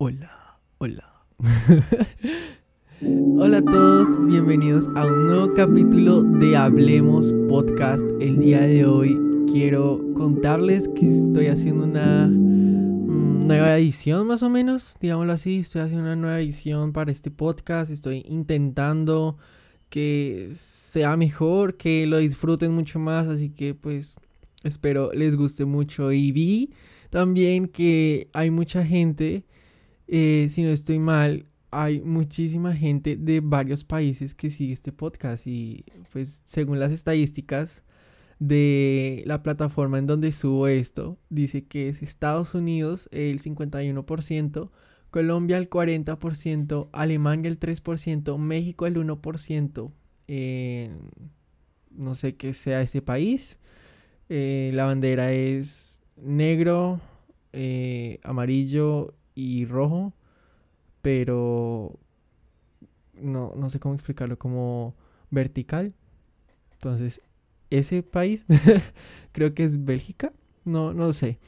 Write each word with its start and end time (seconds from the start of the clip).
Hola, 0.00 0.60
hola. 0.78 1.12
hola 3.36 3.58
a 3.58 3.64
todos, 3.64 4.26
bienvenidos 4.28 4.86
a 4.94 5.04
un 5.04 5.26
nuevo 5.26 5.52
capítulo 5.54 6.22
de 6.22 6.56
Hablemos 6.56 7.32
Podcast. 7.48 8.04
El 8.20 8.38
día 8.38 8.60
de 8.60 8.86
hoy 8.86 9.18
quiero 9.50 10.00
contarles 10.14 10.86
que 10.86 11.08
estoy 11.08 11.48
haciendo 11.48 11.82
una 11.82 12.28
mm, 12.28 13.48
nueva 13.48 13.76
edición 13.76 14.28
más 14.28 14.44
o 14.44 14.48
menos, 14.48 14.94
digámoslo 15.00 15.32
así. 15.32 15.58
Estoy 15.58 15.82
haciendo 15.82 16.04
una 16.04 16.14
nueva 16.14 16.38
edición 16.38 16.92
para 16.92 17.10
este 17.10 17.32
podcast. 17.32 17.90
Estoy 17.90 18.24
intentando 18.28 19.36
que 19.88 20.52
sea 20.54 21.16
mejor, 21.16 21.76
que 21.76 22.06
lo 22.06 22.18
disfruten 22.18 22.70
mucho 22.70 23.00
más. 23.00 23.26
Así 23.26 23.50
que 23.50 23.74
pues 23.74 24.20
espero 24.62 25.10
les 25.12 25.34
guste 25.34 25.64
mucho. 25.64 26.12
Y 26.12 26.30
vi 26.30 26.70
también 27.10 27.66
que 27.66 28.28
hay 28.32 28.52
mucha 28.52 28.84
gente, 28.84 29.44
eh, 30.08 30.48
si 30.50 30.62
no 30.62 30.70
estoy 30.70 30.98
mal, 30.98 31.46
hay 31.70 32.00
muchísima 32.00 32.74
gente 32.74 33.16
de 33.16 33.40
varios 33.40 33.84
países 33.84 34.34
que 34.34 34.48
sigue 34.48 34.72
este 34.72 34.90
podcast 34.90 35.46
y 35.46 35.84
pues 36.12 36.42
según 36.46 36.80
las 36.80 36.92
estadísticas 36.92 37.82
de 38.38 39.22
la 39.26 39.42
plataforma 39.42 39.98
en 39.98 40.06
donde 40.06 40.32
subo 40.32 40.66
esto, 40.66 41.18
dice 41.28 41.66
que 41.66 41.88
es 41.90 42.02
Estados 42.02 42.54
Unidos 42.54 43.08
el 43.12 43.40
51%, 43.40 44.70
Colombia 45.10 45.58
el 45.58 45.68
40%, 45.68 46.88
Alemania 46.92 47.50
el 47.50 47.60
3%, 47.60 48.38
México 48.38 48.86
el 48.86 48.96
1%. 48.96 49.92
no 51.90 52.14
sé 52.14 52.36
qué 52.36 52.52
sea 52.54 52.80
ese 52.80 53.02
país. 53.02 53.58
Eh, 54.30 54.70
la 54.74 54.84
bandera 54.84 55.32
es 55.32 56.02
negro, 56.16 57.00
eh, 57.52 58.20
amarillo 58.22 59.14
y 59.38 59.66
rojo, 59.66 60.12
pero 61.00 61.96
no, 63.14 63.52
no 63.56 63.70
sé 63.70 63.78
cómo 63.78 63.94
explicarlo, 63.94 64.36
como 64.36 64.96
vertical. 65.30 65.94
Entonces, 66.72 67.20
ese 67.70 68.02
país 68.02 68.44
creo 69.32 69.54
que 69.54 69.62
es 69.62 69.84
Bélgica, 69.84 70.32
no, 70.64 70.92
no 70.92 71.12
sé. 71.12 71.38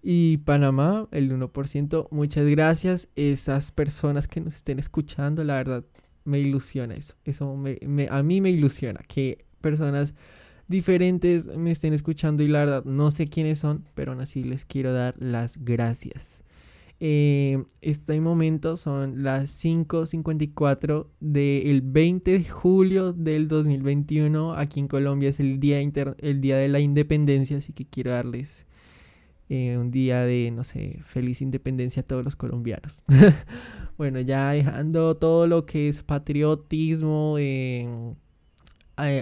Y 0.00 0.38
Panamá, 0.38 1.08
el 1.10 1.32
1%. 1.32 2.08
Muchas 2.12 2.46
gracias. 2.46 3.08
Esas 3.16 3.72
personas 3.72 4.28
que 4.28 4.40
nos 4.40 4.54
estén 4.54 4.78
escuchando, 4.78 5.42
la 5.42 5.56
verdad, 5.56 5.84
me 6.24 6.38
ilusiona 6.38 6.94
eso. 6.94 7.14
Eso 7.24 7.56
me, 7.56 7.78
a 8.08 8.22
mí 8.22 8.40
me 8.40 8.50
ilusiona 8.50 9.00
que 9.08 9.44
personas 9.60 10.14
diferentes 10.68 11.48
me 11.48 11.72
estén 11.72 11.94
escuchando 11.94 12.44
y 12.44 12.48
la 12.48 12.60
verdad 12.60 12.84
no 12.84 13.10
sé 13.10 13.26
quiénes 13.26 13.58
son, 13.58 13.88
pero 13.94 14.12
aún 14.12 14.20
así 14.20 14.44
les 14.44 14.64
quiero 14.64 14.92
dar 14.92 15.16
las 15.18 15.58
gracias. 15.64 16.44
Eh, 17.02 17.64
este 17.80 18.20
momento 18.20 18.76
son 18.76 19.22
las 19.22 19.64
5.54 19.64 21.06
del 21.18 21.80
20 21.80 22.38
de 22.38 22.44
julio 22.44 23.14
del 23.14 23.48
2021. 23.48 24.52
Aquí 24.52 24.80
en 24.80 24.88
Colombia 24.88 25.30
es 25.30 25.40
el 25.40 25.58
día, 25.58 25.80
el 25.80 26.40
día 26.42 26.58
de 26.58 26.68
la 26.68 26.78
independencia, 26.78 27.56
así 27.56 27.72
que 27.72 27.86
quiero 27.86 28.10
darles 28.10 28.66
eh, 29.48 29.78
un 29.78 29.90
día 29.90 30.20
de, 30.20 30.50
no 30.50 30.62
sé, 30.62 31.00
feliz 31.06 31.40
independencia 31.40 32.02
a 32.02 32.06
todos 32.06 32.22
los 32.22 32.36
colombianos. 32.36 33.00
bueno, 33.96 34.20
ya 34.20 34.50
dejando 34.50 35.16
todo 35.16 35.46
lo 35.46 35.64
que 35.64 35.88
es 35.88 36.02
patriotismo, 36.02 37.36
eh, 37.38 37.88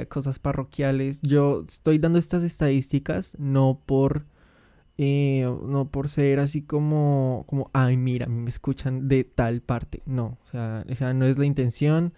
cosas 0.08 0.40
parroquiales. 0.40 1.22
Yo 1.22 1.64
estoy 1.66 1.98
dando 1.98 2.18
estas 2.18 2.42
estadísticas 2.42 3.36
no 3.38 3.80
por 3.86 4.26
eh, 5.00 5.48
no 5.64 5.88
por 5.88 6.08
ser 6.08 6.40
así 6.40 6.62
como 6.62 7.44
como 7.46 7.70
ay 7.72 7.96
mira 7.96 8.26
me 8.26 8.50
escuchan 8.50 9.06
de 9.06 9.22
tal 9.22 9.60
parte 9.60 10.02
no 10.06 10.38
o 10.44 10.50
sea, 10.50 11.14
no 11.14 11.24
es 11.24 11.38
la 11.38 11.46
intención. 11.46 12.12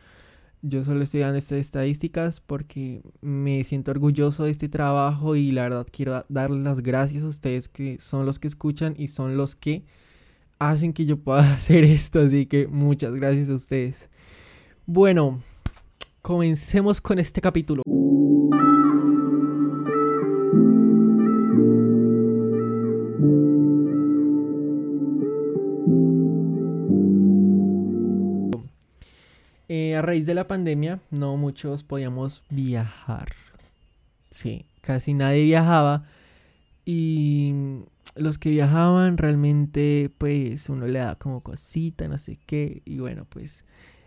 Yo 0.62 0.84
solo 0.84 1.02
estoy 1.02 1.20
dando 1.20 1.38
estas 1.38 1.58
estadísticas 1.58 2.40
porque 2.40 3.02
me 3.22 3.64
siento 3.64 3.92
orgulloso 3.92 4.44
de 4.44 4.50
este 4.50 4.68
trabajo 4.68 5.34
y 5.34 5.52
la 5.52 5.62
verdad 5.62 5.86
quiero 5.90 6.24
darles 6.28 6.62
las 6.62 6.82
gracias 6.82 7.22
a 7.22 7.28
ustedes 7.28 7.68
que 7.68 7.98
son 7.98 8.26
los 8.26 8.38
que 8.38 8.48
escuchan 8.48 8.94
y 8.98 9.08
son 9.08 9.38
los 9.38 9.54
que 9.54 9.84
hacen 10.58 10.92
que 10.92 11.06
yo 11.06 11.16
pueda 11.18 11.40
hacer 11.54 11.84
esto 11.84 12.20
así 12.20 12.44
que 12.46 12.66
muchas 12.66 13.14
gracias 13.14 13.48
a 13.50 13.54
ustedes. 13.54 14.10
Bueno 14.86 15.40
comencemos 16.22 17.00
con 17.00 17.18
este 17.18 17.40
capítulo. 17.40 17.82
A 30.00 30.02
raíz 30.02 30.26
de 30.26 30.34
la 30.34 30.48
pandemia, 30.48 31.00
no 31.10 31.36
muchos 31.36 31.84
podíamos 31.84 32.42
viajar. 32.50 33.28
Sí, 34.30 34.66
casi 34.80 35.14
nadie 35.14 35.44
viajaba. 35.44 36.04
Y 36.84 37.54
los 38.16 38.38
que 38.38 38.50
viajaban 38.50 39.18
realmente, 39.18 40.10
pues 40.18 40.68
uno 40.68 40.86
le 40.86 40.98
da 41.00 41.14
como 41.16 41.42
cosita, 41.42 42.08
no 42.08 42.18
sé 42.18 42.38
qué. 42.46 42.82
Y 42.84 42.98
bueno, 42.98 43.26
pues 43.28 43.64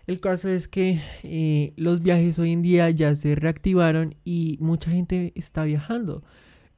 el 0.07 0.19
caso 0.19 0.49
es 0.49 0.67
que 0.67 0.99
eh, 1.23 1.73
los 1.77 2.01
viajes 2.01 2.39
hoy 2.39 2.51
en 2.51 2.61
día 2.61 2.89
ya 2.89 3.15
se 3.15 3.35
reactivaron 3.35 4.15
y 4.25 4.57
mucha 4.59 4.91
gente 4.91 5.31
está 5.35 5.63
viajando. 5.63 6.23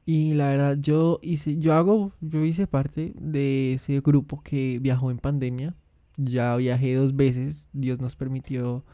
Y 0.04 0.34
la 0.34 0.50
verdad, 0.50 0.76
yo 0.78 1.18
hice, 1.22 1.58
yo 1.58 1.72
hago, 1.72 2.12
yo 2.20 2.44
hice 2.44 2.66
parte 2.66 3.12
de 3.18 3.74
ese 3.74 4.00
grupo 4.00 4.42
que 4.42 4.78
viajó 4.80 5.10
en 5.10 5.18
pandemia. 5.18 5.74
Ya 6.16 6.56
viajé 6.56 6.94
dos 6.94 7.14
veces. 7.16 7.68
Dios 7.72 8.00
nos 8.00 8.16
permitió 8.16 8.84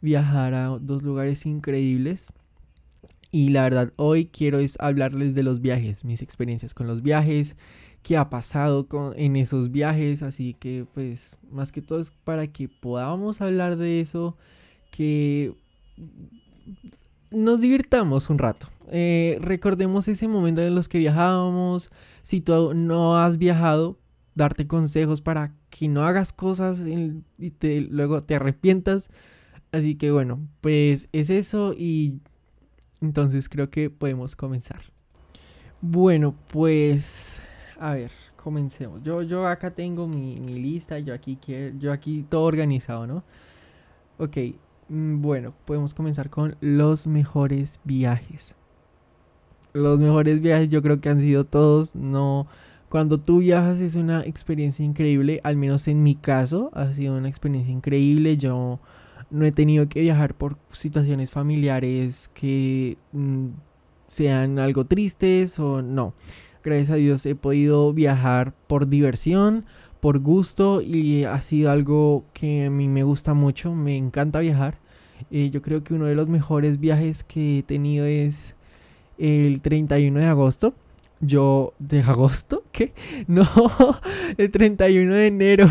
viajar 0.00 0.54
a 0.54 0.66
dos 0.80 1.02
lugares 1.02 1.46
increíbles. 1.46 2.32
Y 3.30 3.50
la 3.50 3.62
verdad, 3.62 3.92
hoy 3.96 4.26
quiero 4.26 4.58
es 4.58 4.76
hablarles 4.80 5.34
de 5.34 5.42
los 5.42 5.60
viajes, 5.60 6.04
mis 6.04 6.22
experiencias 6.22 6.72
con 6.72 6.86
los 6.86 7.02
viajes, 7.02 7.56
qué 8.02 8.16
ha 8.16 8.30
pasado 8.30 8.88
con, 8.88 9.12
en 9.18 9.36
esos 9.36 9.70
viajes. 9.70 10.22
Así 10.22 10.54
que 10.54 10.86
pues 10.94 11.38
más 11.50 11.70
que 11.70 11.82
todo 11.82 12.00
es 12.00 12.10
para 12.10 12.46
que 12.46 12.68
podamos 12.68 13.40
hablar 13.42 13.76
de 13.76 14.00
eso, 14.00 14.36
que 14.90 15.54
nos 17.30 17.60
divirtamos 17.60 18.30
un 18.30 18.38
rato. 18.38 18.68
Eh, 18.90 19.38
recordemos 19.42 20.08
ese 20.08 20.28
momento 20.28 20.62
en 20.62 20.74
los 20.74 20.88
que 20.88 20.98
viajábamos. 20.98 21.90
Si 22.22 22.40
tú 22.40 22.72
no 22.74 23.18
has 23.18 23.36
viajado, 23.36 23.98
darte 24.34 24.66
consejos 24.66 25.20
para 25.20 25.54
que 25.70 25.88
no 25.88 26.04
hagas 26.04 26.32
cosas 26.32 26.82
y 26.86 27.50
te, 27.50 27.80
luego 27.80 28.22
te 28.22 28.36
arrepientas. 28.36 29.10
Así 29.72 29.96
que 29.96 30.10
bueno, 30.10 30.40
pues 30.60 31.08
es 31.12 31.30
eso 31.30 31.74
y 31.76 32.20
entonces 33.00 33.48
creo 33.48 33.70
que 33.70 33.90
podemos 33.90 34.34
comenzar. 34.34 34.80
Bueno, 35.80 36.34
pues 36.52 37.40
a 37.78 37.94
ver, 37.94 38.10
comencemos. 38.36 39.02
Yo, 39.02 39.22
yo 39.22 39.46
acá 39.46 39.70
tengo 39.70 40.08
mi, 40.08 40.36
lista, 40.38 40.98
yo 40.98 41.14
aquí, 41.14 41.36
quiero, 41.36 41.76
yo 41.78 41.92
aquí 41.92 42.24
todo 42.28 42.42
organizado, 42.42 43.06
¿no? 43.06 43.22
Ok, 44.18 44.36
mm, 44.88 45.20
bueno, 45.20 45.54
podemos 45.64 45.94
comenzar 45.94 46.28
con 46.30 46.56
los 46.60 47.06
mejores 47.06 47.78
viajes. 47.84 48.56
Los 49.74 50.00
mejores 50.00 50.40
viajes 50.40 50.70
yo 50.70 50.82
creo 50.82 51.00
que 51.00 51.08
han 51.08 51.20
sido 51.20 51.44
todos, 51.44 51.94
no... 51.94 52.46
Cuando 52.88 53.18
tú 53.18 53.38
viajas 53.38 53.80
es 53.80 53.94
una 53.94 54.22
experiencia 54.22 54.84
increíble, 54.84 55.40
al 55.44 55.56
menos 55.56 55.88
en 55.88 56.02
mi 56.02 56.14
caso 56.14 56.70
ha 56.74 56.92
sido 56.92 57.16
una 57.16 57.28
experiencia 57.28 57.72
increíble. 57.72 58.38
Yo 58.38 58.80
no 59.30 59.44
he 59.44 59.52
tenido 59.52 59.88
que 59.88 60.00
viajar 60.00 60.34
por 60.34 60.56
situaciones 60.72 61.30
familiares 61.30 62.30
que 62.32 62.96
mm, 63.12 63.48
sean 64.06 64.58
algo 64.58 64.86
tristes 64.86 65.58
o 65.58 65.82
no 65.82 66.14
gracias 66.68 66.90
a 66.90 66.96
Dios 66.96 67.24
he 67.26 67.34
podido 67.34 67.92
viajar 67.92 68.52
por 68.66 68.88
diversión, 68.88 69.64
por 70.00 70.18
gusto 70.18 70.80
y 70.80 71.24
ha 71.24 71.40
sido 71.40 71.70
algo 71.70 72.24
que 72.32 72.66
a 72.66 72.70
mí 72.70 72.88
me 72.88 73.02
gusta 73.02 73.34
mucho, 73.34 73.74
me 73.74 73.96
encanta 73.96 74.40
viajar. 74.40 74.78
Eh, 75.30 75.50
yo 75.50 75.62
creo 75.62 75.82
que 75.82 75.94
uno 75.94 76.06
de 76.06 76.14
los 76.14 76.28
mejores 76.28 76.78
viajes 76.78 77.24
que 77.24 77.58
he 77.58 77.62
tenido 77.62 78.04
es 78.04 78.54
el 79.18 79.60
31 79.60 80.20
de 80.20 80.26
agosto. 80.26 80.74
Yo, 81.20 81.74
¿de 81.78 82.00
agosto? 82.06 82.64
¿Qué? 82.72 82.92
No, 83.26 83.46
el 84.36 84.50
31 84.50 85.14
de 85.14 85.26
enero, 85.26 85.66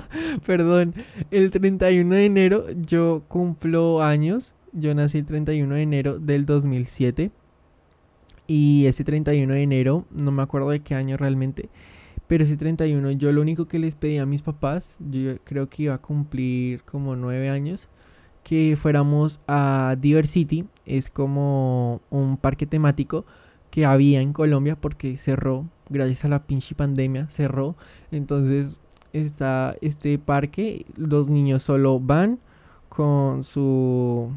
perdón, 0.46 0.94
el 1.30 1.50
31 1.50 2.14
de 2.14 2.24
enero 2.24 2.66
yo 2.86 3.22
cumplo 3.28 4.02
años. 4.02 4.54
Yo 4.72 4.94
nací 4.94 5.18
el 5.18 5.26
31 5.26 5.74
de 5.74 5.82
enero 5.82 6.18
del 6.18 6.46
2007. 6.46 7.30
Y 8.46 8.86
ese 8.86 9.04
31 9.04 9.52
de 9.54 9.62
enero, 9.62 10.04
no 10.10 10.32
me 10.32 10.42
acuerdo 10.42 10.70
de 10.70 10.80
qué 10.80 10.94
año 10.94 11.16
realmente, 11.16 11.68
pero 12.26 12.42
ese 12.44 12.56
31 12.56 13.12
yo 13.12 13.30
lo 13.32 13.40
único 13.40 13.66
que 13.66 13.78
les 13.78 13.94
pedí 13.94 14.18
a 14.18 14.26
mis 14.26 14.42
papás, 14.42 14.98
yo 14.98 15.38
creo 15.44 15.68
que 15.68 15.84
iba 15.84 15.94
a 15.94 15.98
cumplir 15.98 16.82
como 16.82 17.14
nueve 17.14 17.50
años, 17.50 17.88
que 18.42 18.76
fuéramos 18.76 19.40
a 19.46 19.96
Diversity, 19.98 20.66
es 20.84 21.08
como 21.08 22.02
un 22.10 22.36
parque 22.36 22.66
temático 22.66 23.24
que 23.72 23.86
había 23.86 24.20
en 24.20 24.34
Colombia 24.34 24.76
porque 24.78 25.16
cerró, 25.16 25.64
gracias 25.88 26.26
a 26.26 26.28
la 26.28 26.44
pinche 26.44 26.74
pandemia, 26.74 27.28
cerró. 27.30 27.74
Entonces 28.10 28.76
está 29.14 29.76
este 29.80 30.18
parque, 30.18 30.84
los 30.94 31.30
niños 31.30 31.62
solo 31.62 31.98
van 31.98 32.38
con 32.90 33.42
su 33.42 34.30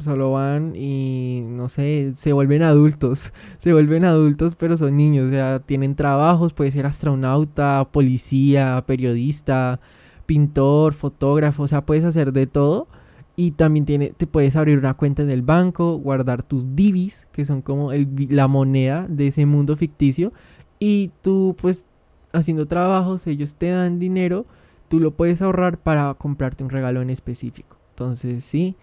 solo 0.00 0.32
van 0.32 0.74
y 0.74 1.42
no 1.46 1.68
sé, 1.68 2.12
se 2.16 2.32
vuelven 2.32 2.64
adultos, 2.64 3.32
se 3.58 3.72
vuelven 3.72 4.04
adultos 4.04 4.56
pero 4.56 4.76
son 4.76 4.96
niños, 4.96 5.28
o 5.28 5.30
sea, 5.30 5.60
tienen 5.60 5.94
trabajos, 5.94 6.52
puede 6.52 6.72
ser 6.72 6.84
astronauta, 6.84 7.88
policía, 7.92 8.82
periodista, 8.84 9.78
pintor, 10.26 10.92
fotógrafo, 10.92 11.62
o 11.62 11.68
sea, 11.68 11.86
puedes 11.86 12.04
hacer 12.04 12.32
de 12.32 12.48
todo 12.48 12.88
y 13.34 13.52
también 13.52 13.86
tiene, 13.86 14.10
te 14.10 14.26
puedes 14.26 14.56
abrir 14.56 14.78
una 14.78 14.94
cuenta 14.94 15.22
en 15.22 15.30
el 15.30 15.42
banco, 15.42 15.96
guardar 15.96 16.42
tus 16.42 16.76
divis, 16.76 17.26
que 17.32 17.44
son 17.44 17.62
como 17.62 17.92
el, 17.92 18.08
la 18.28 18.48
moneda 18.48 19.06
de 19.08 19.28
ese 19.28 19.46
mundo 19.46 19.76
ficticio 19.76 20.32
y 20.78 21.10
tú 21.22 21.56
pues 21.60 21.86
haciendo 22.32 22.66
trabajos, 22.66 23.26
ellos 23.26 23.54
te 23.54 23.68
dan 23.70 23.98
dinero, 23.98 24.46
tú 24.88 25.00
lo 25.00 25.12
puedes 25.12 25.40
ahorrar 25.42 25.78
para 25.78 26.12
comprarte 26.14 26.64
un 26.64 26.70
regalo 26.70 27.02
en 27.02 27.10
específico. 27.10 27.76
Entonces, 27.90 28.44
sí, 28.44 28.76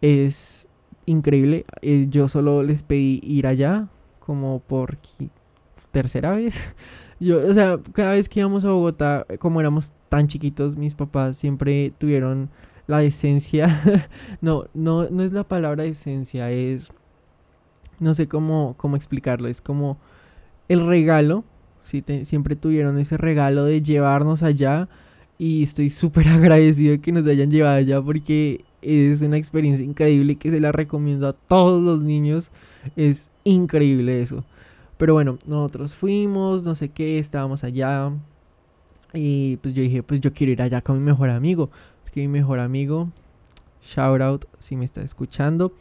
es 0.00 0.68
increíble. 1.06 1.64
Eh, 1.82 2.06
yo 2.08 2.28
solo 2.28 2.62
les 2.62 2.82
pedí 2.82 3.20
ir 3.22 3.46
allá 3.46 3.88
como 4.20 4.60
por 4.60 4.98
tercera 5.92 6.30
vez. 6.32 6.74
Yo, 7.20 7.46
o 7.46 7.52
sea, 7.52 7.78
cada 7.92 8.12
vez 8.12 8.30
que 8.30 8.40
íbamos 8.40 8.64
a 8.64 8.70
Bogotá, 8.70 9.26
como 9.40 9.60
éramos 9.60 9.92
tan 10.08 10.26
chiquitos, 10.26 10.76
mis 10.76 10.94
papás 10.94 11.36
siempre 11.36 11.92
tuvieron 11.98 12.48
la 12.90 12.98
decencia. 12.98 13.80
no, 14.40 14.66
no, 14.74 15.08
no 15.08 15.22
es 15.22 15.32
la 15.32 15.44
palabra 15.44 15.84
decencia, 15.84 16.50
es. 16.50 16.92
No 17.98 18.14
sé 18.14 18.28
cómo, 18.28 18.74
cómo 18.76 18.96
explicarlo. 18.96 19.48
Es 19.48 19.60
como 19.60 19.98
el 20.68 20.86
regalo. 20.86 21.44
siempre 21.82 22.56
tuvieron 22.56 22.98
ese 22.98 23.16
regalo 23.16 23.64
de 23.64 23.82
llevarnos 23.82 24.42
allá. 24.42 24.88
Y 25.38 25.62
estoy 25.62 25.90
súper 25.90 26.28
agradecido 26.28 26.92
de 26.92 27.00
que 27.00 27.12
nos 27.12 27.26
hayan 27.26 27.50
llevado 27.50 27.76
allá 27.76 28.02
porque 28.02 28.64
es 28.82 29.22
una 29.22 29.36
experiencia 29.36 29.84
increíble 29.84 30.36
que 30.36 30.50
se 30.50 30.60
la 30.60 30.72
recomiendo 30.72 31.28
a 31.28 31.32
todos 31.32 31.82
los 31.82 32.00
niños. 32.00 32.50
Es 32.96 33.30
increíble 33.44 34.22
eso. 34.22 34.44
Pero 34.96 35.14
bueno, 35.14 35.38
nosotros 35.46 35.94
fuimos, 35.94 36.64
no 36.64 36.74
sé 36.74 36.90
qué, 36.90 37.18
estábamos 37.18 37.64
allá. 37.64 38.12
Y 39.12 39.56
pues 39.56 39.74
yo 39.74 39.82
dije, 39.82 40.02
pues 40.02 40.20
yo 40.20 40.32
quiero 40.32 40.52
ir 40.52 40.62
allá 40.62 40.82
con 40.82 40.98
mi 40.98 41.04
mejor 41.04 41.30
amigo. 41.30 41.70
Porque 42.10 42.22
mi 42.22 42.28
mejor 42.28 42.58
amigo, 42.58 43.08
shout 43.80 44.20
out 44.20 44.44
si 44.58 44.74
me 44.74 44.84
está 44.84 45.00
escuchando. 45.00 45.72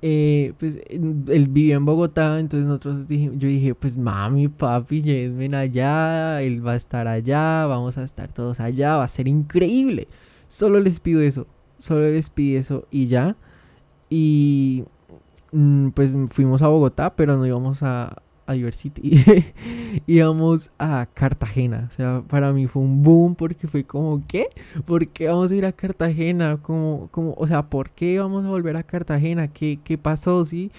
Eh, 0.00 0.54
pues 0.58 0.78
él 0.88 1.48
vivía 1.48 1.76
en 1.76 1.84
Bogotá, 1.84 2.40
entonces 2.40 2.66
nosotros 2.66 3.06
dije, 3.06 3.30
yo 3.36 3.48
dije, 3.48 3.74
pues 3.74 3.98
mami, 3.98 4.48
papi, 4.48 5.02
llévenme 5.02 5.54
allá, 5.54 6.40
él 6.40 6.66
va 6.66 6.72
a 6.72 6.76
estar 6.76 7.06
allá, 7.06 7.66
vamos 7.66 7.98
a 7.98 8.02
estar 8.02 8.32
todos 8.32 8.60
allá, 8.60 8.96
va 8.96 9.04
a 9.04 9.08
ser 9.08 9.28
increíble. 9.28 10.08
Solo 10.48 10.80
les 10.80 11.00
pido 11.00 11.20
eso, 11.20 11.46
solo 11.76 12.10
les 12.10 12.30
pide 12.30 12.56
eso 12.58 12.86
y 12.90 13.06
ya. 13.08 13.36
Y 14.08 14.84
mm, 15.52 15.90
pues 15.90 16.16
fuimos 16.30 16.62
a 16.62 16.68
Bogotá, 16.68 17.14
pero 17.14 17.36
no 17.36 17.46
íbamos 17.46 17.82
a, 17.82 18.22
a 18.52 18.54
Diversity. 18.54 19.12
íbamos 20.06 20.70
a 20.78 21.06
Cartagena. 21.12 21.88
O 21.90 21.94
sea, 21.94 22.22
para 22.28 22.52
mí 22.52 22.66
fue 22.66 22.82
un 22.82 23.02
boom 23.02 23.34
porque 23.34 23.66
fue 23.66 23.84
como, 23.84 24.22
¿qué? 24.26 24.48
¿Por 24.84 25.08
qué 25.08 25.28
vamos 25.28 25.50
a 25.50 25.54
ir 25.54 25.66
a 25.66 25.72
Cartagena? 25.72 26.58
Como, 26.62 27.08
como, 27.10 27.34
o 27.36 27.46
sea, 27.46 27.68
¿por 27.68 27.90
qué 27.90 28.18
vamos 28.18 28.44
a 28.44 28.48
volver 28.48 28.76
a 28.76 28.82
Cartagena? 28.82 29.48
¿Qué, 29.48 29.78
qué 29.84 29.98
pasó? 29.98 30.44
¿Sí? 30.44 30.70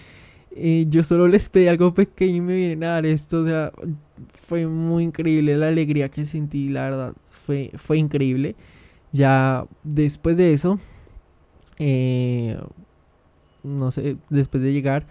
Eh, 0.56 0.86
yo 0.90 1.04
solo 1.04 1.28
les 1.28 1.50
pedí 1.50 1.68
algo 1.68 1.94
pequeño 1.94 2.38
y 2.38 2.42
me 2.42 2.56
vienen 2.56 2.84
a 2.84 2.90
dar 2.90 3.06
esto. 3.06 3.40
O 3.40 3.46
sea, 3.46 3.72
fue 4.48 4.68
muy 4.68 5.04
increíble 5.04 5.58
la 5.58 5.68
alegría 5.68 6.10
que 6.10 6.26
sentí, 6.26 6.70
la 6.70 6.84
verdad. 6.84 7.14
Fue, 7.46 7.72
fue 7.76 7.98
increíble. 7.98 8.56
Ya 9.12 9.66
después 9.84 10.38
de 10.38 10.54
eso, 10.54 10.80
eh, 11.80 12.58
no 13.64 13.92
sé, 13.92 14.18
después 14.30 14.64
de 14.64 14.74
llegar, 14.74 15.06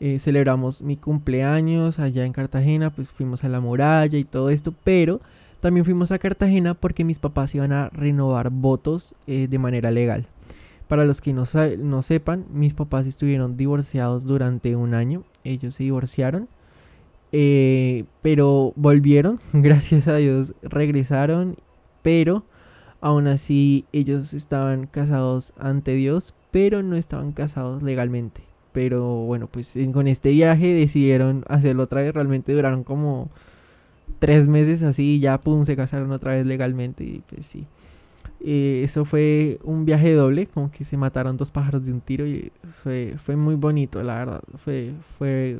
eh, 0.00 0.18
celebramos 0.18 0.82
mi 0.82 0.96
cumpleaños 0.96 1.98
allá 1.98 2.24
en 2.24 2.32
Cartagena, 2.32 2.90
pues 2.90 3.10
fuimos 3.10 3.44
a 3.44 3.48
la 3.48 3.60
muralla 3.60 4.18
y 4.18 4.24
todo 4.24 4.50
esto, 4.50 4.74
pero 4.84 5.20
también 5.60 5.84
fuimos 5.84 6.12
a 6.12 6.18
Cartagena 6.18 6.74
porque 6.74 7.04
mis 7.04 7.18
papás 7.18 7.54
iban 7.54 7.72
a 7.72 7.88
renovar 7.90 8.50
votos 8.50 9.14
eh, 9.26 9.48
de 9.48 9.58
manera 9.58 9.90
legal. 9.90 10.28
Para 10.86 11.04
los 11.04 11.20
que 11.20 11.32
no, 11.32 11.44
no 11.78 12.02
sepan, 12.02 12.46
mis 12.50 12.74
papás 12.74 13.06
estuvieron 13.06 13.56
divorciados 13.56 14.24
durante 14.24 14.74
un 14.76 14.94
año, 14.94 15.24
ellos 15.44 15.74
se 15.74 15.84
divorciaron, 15.84 16.48
pero 17.30 18.72
volvieron, 18.74 19.38
gracias 19.52 20.08
a 20.08 20.16
Dios 20.16 20.54
regresaron, 20.62 21.56
pero 22.02 22.44
Aún 23.00 23.28
así, 23.28 23.84
ellos 23.92 24.34
estaban 24.34 24.86
casados 24.88 25.54
ante 25.56 25.92
Dios, 25.94 26.34
pero 26.50 26.82
no 26.82 26.96
estaban 26.96 27.32
casados 27.32 27.82
legalmente. 27.82 28.47
Pero 28.72 29.04
bueno, 29.24 29.48
pues 29.48 29.74
con 29.92 30.06
este 30.08 30.30
viaje 30.30 30.74
decidieron 30.74 31.44
hacerlo 31.48 31.84
otra 31.84 32.02
vez. 32.02 32.14
Realmente 32.14 32.52
duraron 32.52 32.84
como 32.84 33.30
tres 34.18 34.48
meses 34.48 34.82
así 34.82 35.16
y 35.16 35.20
ya 35.20 35.38
pum, 35.38 35.64
se 35.64 35.76
casaron 35.76 36.10
otra 36.12 36.32
vez 36.32 36.46
legalmente. 36.46 37.04
Y 37.04 37.22
pues 37.28 37.46
sí. 37.46 37.66
Eh, 38.40 38.82
eso 38.84 39.04
fue 39.04 39.58
un 39.64 39.84
viaje 39.84 40.12
doble, 40.12 40.46
como 40.46 40.70
que 40.70 40.84
se 40.84 40.96
mataron 40.96 41.36
dos 41.36 41.50
pájaros 41.50 41.86
de 41.86 41.92
un 41.92 42.00
tiro 42.00 42.26
y 42.26 42.52
fue, 42.82 43.14
fue 43.18 43.36
muy 43.36 43.56
bonito, 43.56 44.02
la 44.02 44.16
verdad. 44.16 44.42
Fue, 44.64 44.92
fue, 45.18 45.58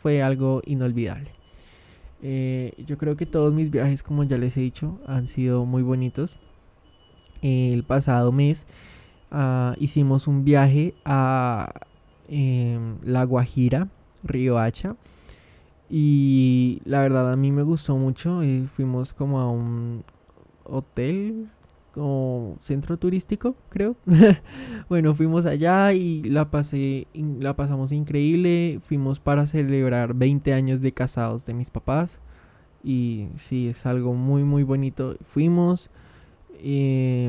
fue 0.00 0.22
algo 0.22 0.62
inolvidable. 0.64 1.30
Eh, 2.22 2.72
yo 2.86 2.96
creo 2.96 3.16
que 3.16 3.26
todos 3.26 3.52
mis 3.52 3.70
viajes, 3.70 4.02
como 4.02 4.24
ya 4.24 4.38
les 4.38 4.56
he 4.56 4.60
dicho, 4.60 4.98
han 5.06 5.26
sido 5.26 5.66
muy 5.66 5.82
bonitos 5.82 6.38
el 7.42 7.84
pasado 7.84 8.32
mes 8.32 8.66
ah, 9.30 9.74
hicimos 9.78 10.26
un 10.26 10.44
viaje 10.44 10.94
a 11.04 11.72
em, 12.28 12.98
La 13.04 13.24
Guajira, 13.24 13.88
Río 14.22 14.58
Hacha. 14.58 14.96
Y 15.88 16.80
la 16.84 17.00
verdad 17.00 17.32
a 17.32 17.36
mí 17.36 17.52
me 17.52 17.62
gustó 17.62 17.96
mucho. 17.96 18.42
Eh, 18.42 18.66
fuimos 18.66 19.12
como 19.12 19.40
a 19.40 19.50
un 19.50 20.04
hotel, 20.64 21.46
como 21.92 22.56
centro 22.60 22.96
turístico, 22.98 23.56
creo. 23.68 23.96
bueno, 24.88 25.14
fuimos 25.14 25.46
allá 25.46 25.92
y 25.92 26.22
la 26.24 26.50
pasé, 26.50 27.06
la 27.14 27.54
pasamos 27.56 27.92
increíble. 27.92 28.80
Fuimos 28.84 29.20
para 29.20 29.46
celebrar 29.46 30.14
20 30.14 30.52
años 30.52 30.80
de 30.80 30.92
casados 30.92 31.46
de 31.46 31.54
mis 31.54 31.70
papás. 31.70 32.20
Y 32.82 33.28
sí, 33.36 33.68
es 33.68 33.86
algo 33.86 34.14
muy, 34.14 34.44
muy 34.44 34.62
bonito. 34.62 35.16
Fuimos, 35.20 35.90
y, 36.62 37.28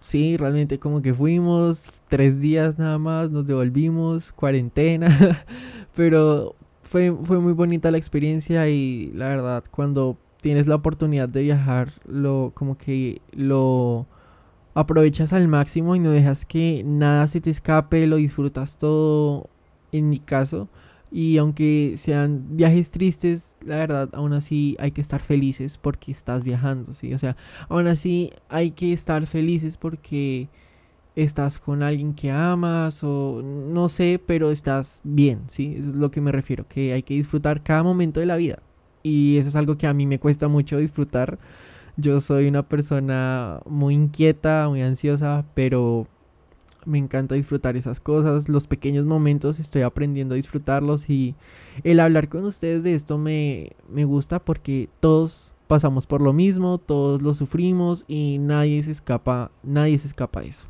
sí, 0.00 0.36
realmente 0.36 0.78
como 0.78 1.02
que 1.02 1.14
fuimos 1.14 1.92
tres 2.08 2.40
días 2.40 2.78
nada 2.78 2.98
más, 2.98 3.30
nos 3.30 3.46
devolvimos, 3.46 4.32
cuarentena, 4.32 5.08
pero 5.94 6.54
fue, 6.82 7.14
fue 7.22 7.40
muy 7.40 7.52
bonita 7.52 7.90
la 7.90 7.98
experiencia 7.98 8.68
y 8.68 9.12
la 9.14 9.28
verdad 9.28 9.64
cuando 9.70 10.16
tienes 10.40 10.66
la 10.66 10.74
oportunidad 10.74 11.28
de 11.28 11.42
viajar, 11.42 11.90
lo 12.06 12.52
como 12.54 12.76
que 12.76 13.22
lo 13.32 14.06
aprovechas 14.74 15.32
al 15.32 15.48
máximo 15.48 15.96
y 15.96 16.00
no 16.00 16.10
dejas 16.10 16.44
que 16.44 16.82
nada 16.84 17.26
se 17.28 17.40
te 17.40 17.50
escape, 17.50 18.06
lo 18.06 18.16
disfrutas 18.16 18.76
todo. 18.76 19.48
En 19.92 20.08
mi 20.08 20.18
caso, 20.18 20.68
y 21.16 21.38
aunque 21.38 21.94
sean 21.96 22.56
viajes 22.56 22.90
tristes, 22.90 23.54
la 23.64 23.76
verdad, 23.76 24.08
aún 24.14 24.32
así 24.32 24.74
hay 24.80 24.90
que 24.90 25.00
estar 25.00 25.20
felices 25.20 25.78
porque 25.78 26.10
estás 26.10 26.42
viajando, 26.42 26.92
¿sí? 26.92 27.14
O 27.14 27.18
sea, 27.20 27.36
aún 27.68 27.86
así 27.86 28.32
hay 28.48 28.72
que 28.72 28.92
estar 28.92 29.24
felices 29.28 29.76
porque 29.76 30.48
estás 31.14 31.60
con 31.60 31.84
alguien 31.84 32.14
que 32.14 32.32
amas 32.32 33.04
o 33.04 33.42
no 33.44 33.88
sé, 33.88 34.20
pero 34.26 34.50
estás 34.50 35.02
bien, 35.04 35.42
¿sí? 35.46 35.76
Eso 35.78 35.90
es 35.90 35.94
lo 35.94 36.10
que 36.10 36.20
me 36.20 36.32
refiero, 36.32 36.66
que 36.66 36.92
hay 36.92 37.04
que 37.04 37.14
disfrutar 37.14 37.62
cada 37.62 37.84
momento 37.84 38.18
de 38.18 38.26
la 38.26 38.36
vida. 38.36 38.58
Y 39.04 39.36
eso 39.36 39.50
es 39.50 39.54
algo 39.54 39.78
que 39.78 39.86
a 39.86 39.94
mí 39.94 40.06
me 40.06 40.18
cuesta 40.18 40.48
mucho 40.48 40.78
disfrutar. 40.78 41.38
Yo 41.96 42.18
soy 42.20 42.48
una 42.48 42.68
persona 42.68 43.60
muy 43.66 43.94
inquieta, 43.94 44.68
muy 44.68 44.82
ansiosa, 44.82 45.44
pero 45.54 46.08
me 46.86 46.98
encanta 46.98 47.34
disfrutar 47.34 47.76
esas 47.76 48.00
cosas, 48.00 48.48
los 48.48 48.66
pequeños 48.66 49.06
momentos, 49.06 49.58
estoy 49.58 49.82
aprendiendo 49.82 50.34
a 50.34 50.36
disfrutarlos 50.36 51.08
y 51.08 51.34
el 51.82 52.00
hablar 52.00 52.28
con 52.28 52.44
ustedes 52.44 52.82
de 52.82 52.94
esto 52.94 53.18
me, 53.18 53.72
me 53.88 54.04
gusta 54.04 54.38
porque 54.38 54.88
todos 55.00 55.54
pasamos 55.66 56.06
por 56.06 56.20
lo 56.20 56.32
mismo, 56.32 56.78
todos 56.78 57.22
lo 57.22 57.34
sufrimos 57.34 58.04
y 58.06 58.38
nadie 58.38 58.82
se 58.82 58.90
escapa, 58.90 59.50
nadie 59.62 59.98
se 59.98 60.08
escapa 60.08 60.40
de 60.40 60.48
eso. 60.48 60.66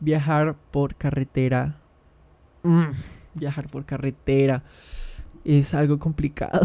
Viajar 0.00 0.56
por 0.70 0.94
carretera. 0.94 1.80
Mm, 2.62 2.92
viajar 3.34 3.68
por 3.68 3.84
carretera 3.84 4.64
es 5.48 5.72
algo 5.72 5.98
complicado. 5.98 6.60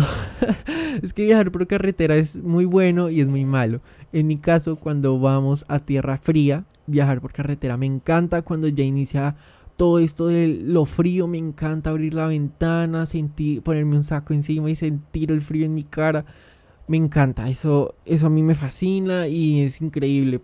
es 1.02 1.14
que 1.14 1.24
viajar 1.24 1.52
por 1.52 1.66
carretera 1.68 2.18
es 2.18 2.36
muy 2.36 2.66
bueno 2.66 3.10
y 3.10 3.22
es 3.22 3.30
muy 3.30 3.46
malo. 3.46 3.80
En 4.12 4.28
mi 4.28 4.38
caso, 4.38 4.76
cuando 4.76 5.18
vamos 5.20 5.64
a 5.70 5.80
tierra 5.80 6.18
fría, 6.18 6.66
viajar 6.86 7.22
por 7.22 7.32
carretera 7.32 7.78
me 7.78 7.86
encanta 7.86 8.42
cuando 8.42 8.68
ya 8.68 8.84
inicia 8.84 9.38
todo 9.78 10.00
esto 10.00 10.28
de 10.28 10.48
lo 10.48 10.84
frío, 10.86 11.28
me 11.28 11.38
encanta 11.38 11.92
abrir 11.92 12.14
la 12.14 12.28
ventana, 12.28 13.06
sentir, 13.06 13.62
ponerme 13.62 13.96
un 13.96 14.04
saco 14.04 14.34
encima 14.34 14.70
y 14.70 14.76
sentir 14.76 15.32
el 15.32 15.42
frío 15.42 15.66
en 15.66 15.74
mi 15.74 15.84
cara. 15.84 16.26
Me 16.86 16.98
encanta, 16.98 17.50
eso, 17.50 17.96
eso 18.04 18.28
a 18.28 18.30
mí 18.30 18.44
me 18.44 18.54
fascina 18.54 19.30
y 19.30 19.62
es 19.62 19.80
increíble. 19.80 20.42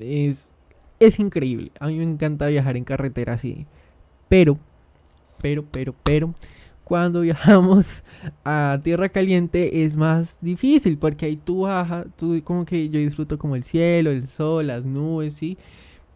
Es, 0.00 0.52
es 1.00 1.18
increíble. 1.18 1.72
A 1.80 1.86
mí 1.86 1.96
me 1.96 2.04
encanta 2.04 2.46
viajar 2.48 2.76
en 2.76 2.84
carretera 2.84 3.32
así. 3.34 3.66
Pero, 4.28 4.58
pero, 5.40 5.64
pero, 5.64 5.94
pero, 6.04 6.34
cuando 6.90 7.20
viajamos 7.20 8.02
a 8.44 8.80
tierra 8.82 9.08
caliente 9.08 9.84
es 9.84 9.96
más 9.96 10.40
difícil 10.40 10.98
porque 10.98 11.26
ahí 11.26 11.36
tú 11.36 11.60
bajas, 11.60 12.08
tú 12.16 12.42
como 12.42 12.64
que 12.64 12.88
yo 12.88 12.98
disfruto 12.98 13.38
como 13.38 13.54
el 13.54 13.62
cielo, 13.62 14.10
el 14.10 14.26
sol, 14.26 14.66
las 14.66 14.84
nubes, 14.84 15.34
sí 15.34 15.56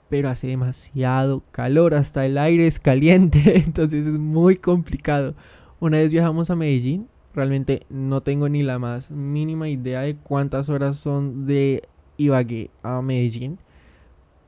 pero 0.08 0.28
hace 0.28 0.48
demasiado 0.48 1.44
calor, 1.52 1.94
hasta 1.94 2.26
el 2.26 2.38
aire 2.38 2.66
es 2.66 2.80
caliente, 2.80 3.56
entonces 3.64 4.04
es 4.04 4.18
muy 4.18 4.56
complicado. 4.56 5.36
Una 5.78 5.98
vez 5.98 6.10
viajamos 6.10 6.50
a 6.50 6.56
Medellín, 6.56 7.06
realmente 7.34 7.86
no 7.88 8.20
tengo 8.22 8.48
ni 8.48 8.64
la 8.64 8.80
más 8.80 9.12
mínima 9.12 9.68
idea 9.68 10.00
de 10.00 10.16
cuántas 10.16 10.68
horas 10.68 10.98
son 10.98 11.46
de 11.46 11.84
Ibagué 12.16 12.72
a 12.82 13.00
Medellín, 13.00 13.60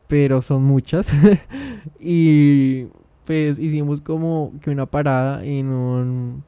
pero 0.08 0.42
son 0.42 0.64
muchas. 0.64 1.12
y 2.00 2.86
pues 3.26 3.58
hicimos 3.58 4.00
como 4.00 4.52
que 4.62 4.70
una 4.70 4.86
parada 4.86 5.44
en 5.44 5.68
un 5.68 6.44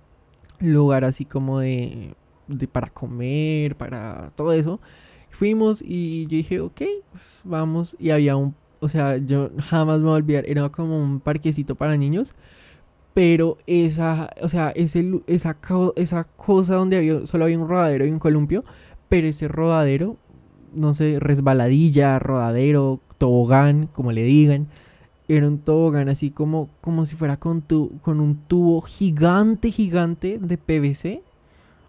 lugar 0.61 1.05
así 1.05 1.25
como 1.25 1.61
de, 1.61 2.15
de 2.49 2.69
para 2.69 2.89
comer, 2.91 3.77
para 3.77 4.33
todo 4.37 4.53
eso. 4.53 4.81
Fuimos 5.31 5.83
y 5.83 6.25
yo 6.25 6.37
dije, 6.37 6.61
ok, 6.61 6.83
pues 7.13 7.43
vamos. 7.45 7.97
Y 8.01 8.11
había 8.11 8.37
un 8.37 8.55
o 8.81 8.89
sea, 8.89 9.17
yo 9.17 9.51
jamás 9.59 9.99
me 10.01 10.07
voy 10.07 10.13
a 10.13 10.17
olvidar, 10.17 10.45
era 10.47 10.69
como 10.69 11.03
un 11.03 11.21
parquecito 11.21 11.75
para 11.75 11.97
niños, 11.97 12.35
pero 13.15 13.59
esa, 13.67 14.31
o 14.43 14.49
sea, 14.49 14.71
ese, 14.71 15.21
esa, 15.27 15.57
esa 15.97 16.25
cosa 16.25 16.75
donde 16.77 16.99
había, 16.99 17.27
solo 17.27 17.45
había 17.45 17.59
un 17.59 17.69
rodadero 17.69 18.07
y 18.07 18.11
un 18.11 18.19
columpio, 18.19 18.65
pero 19.09 19.27
ese 19.27 19.49
rodadero, 19.49 20.17
no 20.75 20.95
sé, 20.95 21.19
resbaladilla, 21.21 22.19
rodadero, 22.19 23.01
tobogán, 23.19 23.89
como 23.89 24.13
le 24.13 24.23
digan, 24.23 24.69
era 25.29 25.47
un 25.47 25.59
tobogán 25.59 26.09
así 26.09 26.31
como, 26.31 26.71
como 26.81 27.05
si 27.07 27.15
fuera 27.17 27.37
con, 27.39 27.63
tu, 27.63 27.99
con 28.03 28.21
un 28.21 28.37
tubo 28.49 28.81
gigante, 28.83 29.71
gigante 29.71 30.39
de 30.41 30.59
PVC, 30.59 31.23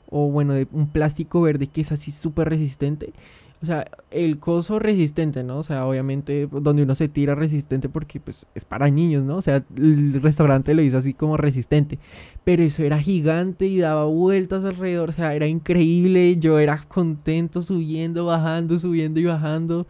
o 0.10 0.30
bueno, 0.30 0.54
de 0.54 0.68
un 0.72 0.88
plástico 0.90 1.42
verde 1.42 1.68
que 1.68 1.82
es 1.82 1.92
así 1.92 2.12
súper 2.12 2.50
resistente 2.50 3.14
o 3.62 3.66
sea, 3.66 3.86
el 4.10 4.40
coso 4.40 4.80
resistente, 4.80 5.44
¿no? 5.44 5.58
O 5.58 5.64
sea, 5.64 5.86
obviamente 5.86 6.48
donde 6.50 6.84
uno 6.84 6.96
se 6.96 7.10
tira 7.10 7.36
resistente 7.36 7.90
porque 7.90 8.22
pues 8.22 8.46
es 8.56 8.64
para 8.64 8.90
niños, 8.90 9.24
¿no? 9.26 9.36
O 9.36 9.42
sea, 9.42 9.66
el 9.76 10.22
restaurante 10.22 10.74
lo 10.74 10.82
hizo 10.82 10.98
así 10.98 11.14
como 11.14 11.36
resistente. 11.36 12.00
Pero 12.46 12.64
eso 12.64 12.84
era 12.84 13.00
gigante 13.00 13.68
y 13.68 13.80
daba 13.80 14.06
vueltas 14.06 14.64
alrededor, 14.64 15.10
o 15.10 15.12
sea, 15.12 15.34
era 15.36 15.46
increíble. 15.48 16.38
Yo 16.38 16.58
era 16.58 16.82
contento 16.88 17.62
subiendo, 17.62 18.26
bajando, 18.26 18.80
subiendo 18.80 19.20
y 19.20 19.26
bajando. 19.26 19.88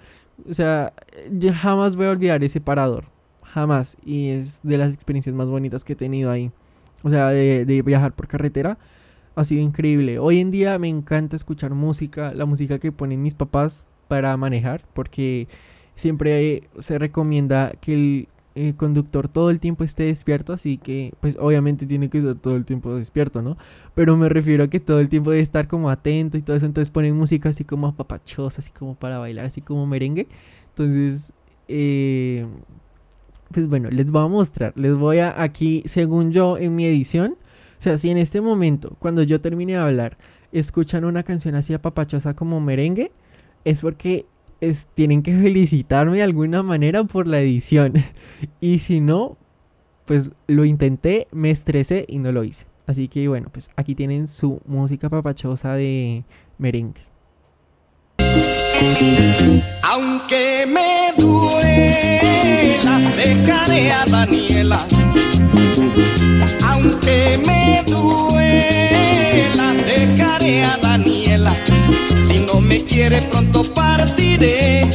O 0.50 0.53
sea, 0.53 0.94
yo 1.32 1.53
jamás 1.53 1.96
voy 1.96 2.08
a 2.08 2.12
olvidar 2.12 2.44
ese 2.44 2.62
parador. 2.62 3.06
Jamás. 3.53 3.98
Y 4.06 4.29
es 4.29 4.62
de 4.63 4.77
las 4.77 4.94
experiencias 4.94 5.36
más 5.36 5.48
bonitas 5.48 5.84
que 5.84 5.94
he 5.94 5.96
tenido 5.96 6.32
ahí. 6.32 6.51
O 7.03 7.10
sea, 7.10 7.29
de, 7.29 7.65
de 7.65 7.82
viajar 7.82 8.13
por 8.13 8.27
carretera 8.27 8.77
ha 9.36 9.44
sido 9.44 9.62
increíble. 9.62 10.20
Hoy 10.20 10.39
en 10.39 10.51
día 10.51 10.77
me 10.79 10.89
encanta 10.89 11.36
escuchar 11.36 11.74
música, 11.74 12.34
la 12.34 12.46
música 12.46 12.79
que 12.79 12.91
ponen 12.91 13.22
mis 13.22 13.36
papás 13.36 13.86
para 14.10 14.36
manejar, 14.36 14.84
porque 14.94 15.48
siempre 15.96 16.70
se 16.79 16.98
recomienda 16.98 17.72
que 17.79 17.94
el, 17.94 18.27
conductor 18.75 19.29
todo 19.29 19.51
el 19.51 19.62
tiempo 19.62 19.86
esté 19.86 20.03
despierto, 20.03 20.51
así 20.51 20.77
que 20.77 21.13
pues 21.22 21.38
obviamente 21.39 21.86
tiene 21.86 22.10
que 22.10 22.18
estar 22.18 22.36
todo 22.36 22.58
el 22.58 22.65
tiempo 22.65 22.94
despierto, 22.94 23.41
¿no? 23.41 23.56
Pero 23.96 24.18
me 24.18 24.27
refiero 24.27 24.65
a 24.65 24.68
que 24.68 24.82
todo 24.82 25.00
el 25.00 25.08
tiempo 25.08 25.32
debe 25.32 25.41
estar 25.41 25.70
como 25.70 25.89
atento 25.89 26.38
y 26.38 26.41
todo 26.41 26.58
eso, 26.58 26.65
entonces 26.65 26.91
ponen 26.91 27.15
música 27.15 27.50
así 27.50 27.63
como 27.63 27.88
apapachosa, 27.88 28.60
así 28.60 28.72
como 28.72 28.96
para 28.96 29.18
bailar, 29.18 29.46
así 29.46 29.62
como 29.62 29.88
merengue. 29.88 30.27
Entonces, 30.72 31.32
eh, 31.70 32.46
pues 33.51 33.68
bueno, 33.68 33.89
les 33.89 34.12
voy 34.12 34.24
a 34.24 34.27
mostrar, 34.27 34.74
les 34.75 34.96
voy 34.96 35.20
a 35.20 35.41
aquí, 35.41 35.84
según 35.86 36.32
yo 36.32 36.58
en 36.58 36.75
mi 36.75 36.86
edición, 36.86 37.38
o 37.77 37.82
sea, 37.82 37.98
si 37.98 38.10
en 38.10 38.18
este 38.18 38.41
momento, 38.41 38.96
cuando 39.00 39.24
yo 39.24 39.41
termine 39.41 39.74
de 39.74 39.79
hablar, 39.79 40.18
escuchan 40.51 41.06
una 41.06 41.24
canción 41.24 41.56
así 41.56 41.74
apapachosa 41.74 42.36
como 42.36 42.60
merengue, 42.60 43.12
es 43.65 43.82
porque 43.82 44.25
tienen 44.94 45.24
que 45.24 45.34
felicitarme 45.34 46.18
de 46.18 46.24
alguna 46.24 46.63
manera 46.63 47.03
por 47.03 47.27
la 47.27 47.39
edición. 47.39 47.94
y 48.60 48.79
si 48.79 49.00
no, 49.00 49.38
pues 50.06 50.32
lo 50.48 50.65
intenté, 50.65 51.27
me 51.32 51.51
estresé 51.51 52.06
y 52.08 52.20
no 52.20 52.32
lo 52.32 52.44
hice. 52.44 52.65
Así 52.86 53.08
que 53.08 53.27
bueno, 53.27 53.50
pues 53.51 53.70
aquí 53.75 53.96
tienen 53.96 54.27
su 54.27 54.62
música 54.65 55.10
papachosa 55.10 55.75
de 55.75 56.25
merengue. 56.58 57.09
Aunque 59.83 60.65
me 60.65 61.13
duela, 61.17 63.12
dejaré 63.13 63.91
a 63.91 64.05
Daniela. 64.05 64.77
Aunque 66.65 67.39
me 67.45 67.83
duela, 67.86 69.74
dejaré 69.86 70.63
a 70.63 70.77
Daniela. 70.77 71.53
Si 72.25 72.39
no 72.39 72.62
me 72.62 72.79
quiere 72.79 73.21
pronto 73.24 73.63
partiré, 73.74 74.89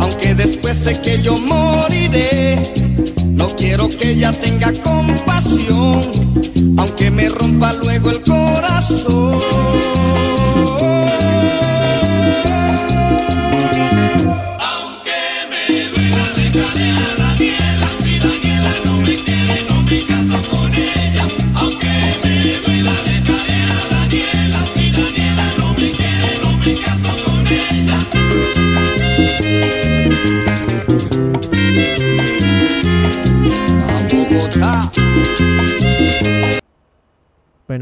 aunque 0.00 0.34
después 0.34 0.76
sé 0.78 1.00
que 1.00 1.22
yo 1.22 1.36
moriré. 1.36 2.62
No 3.30 3.46
quiero 3.54 3.88
que 3.88 4.10
ella 4.10 4.32
tenga 4.32 4.72
compasión, 4.72 6.00
aunque 6.76 7.12
me 7.12 7.28
rompa 7.28 7.72
luego 7.74 8.10
el 8.10 8.22
corazón. 8.22 9.38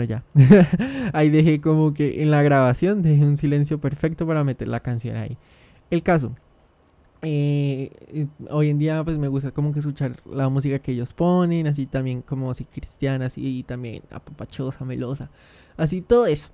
Bueno, 0.02 0.22
ya. 0.34 1.10
ahí 1.12 1.30
dejé 1.30 1.60
como 1.60 1.94
que 1.94 2.22
en 2.22 2.30
la 2.30 2.42
grabación 2.42 3.02
dejé 3.02 3.24
un 3.24 3.36
silencio 3.36 3.80
perfecto 3.80 4.26
para 4.26 4.44
meter 4.44 4.68
la 4.68 4.80
canción 4.80 5.16
ahí. 5.16 5.36
El 5.90 6.02
caso. 6.02 6.34
Eh, 7.24 7.92
hoy 8.50 8.70
en 8.70 8.78
día 8.78 9.04
pues 9.04 9.16
me 9.16 9.28
gusta 9.28 9.52
como 9.52 9.72
que 9.72 9.78
escuchar 9.78 10.16
la 10.28 10.48
música 10.48 10.80
que 10.80 10.90
ellos 10.90 11.12
ponen, 11.12 11.68
así 11.68 11.86
también 11.86 12.20
como 12.20 12.50
así 12.50 12.64
cristiana, 12.64 13.26
así 13.26 13.62
también 13.62 14.02
apapachosa, 14.10 14.84
melosa, 14.84 15.30
así 15.76 16.00
todo 16.00 16.26
eso. 16.26 16.48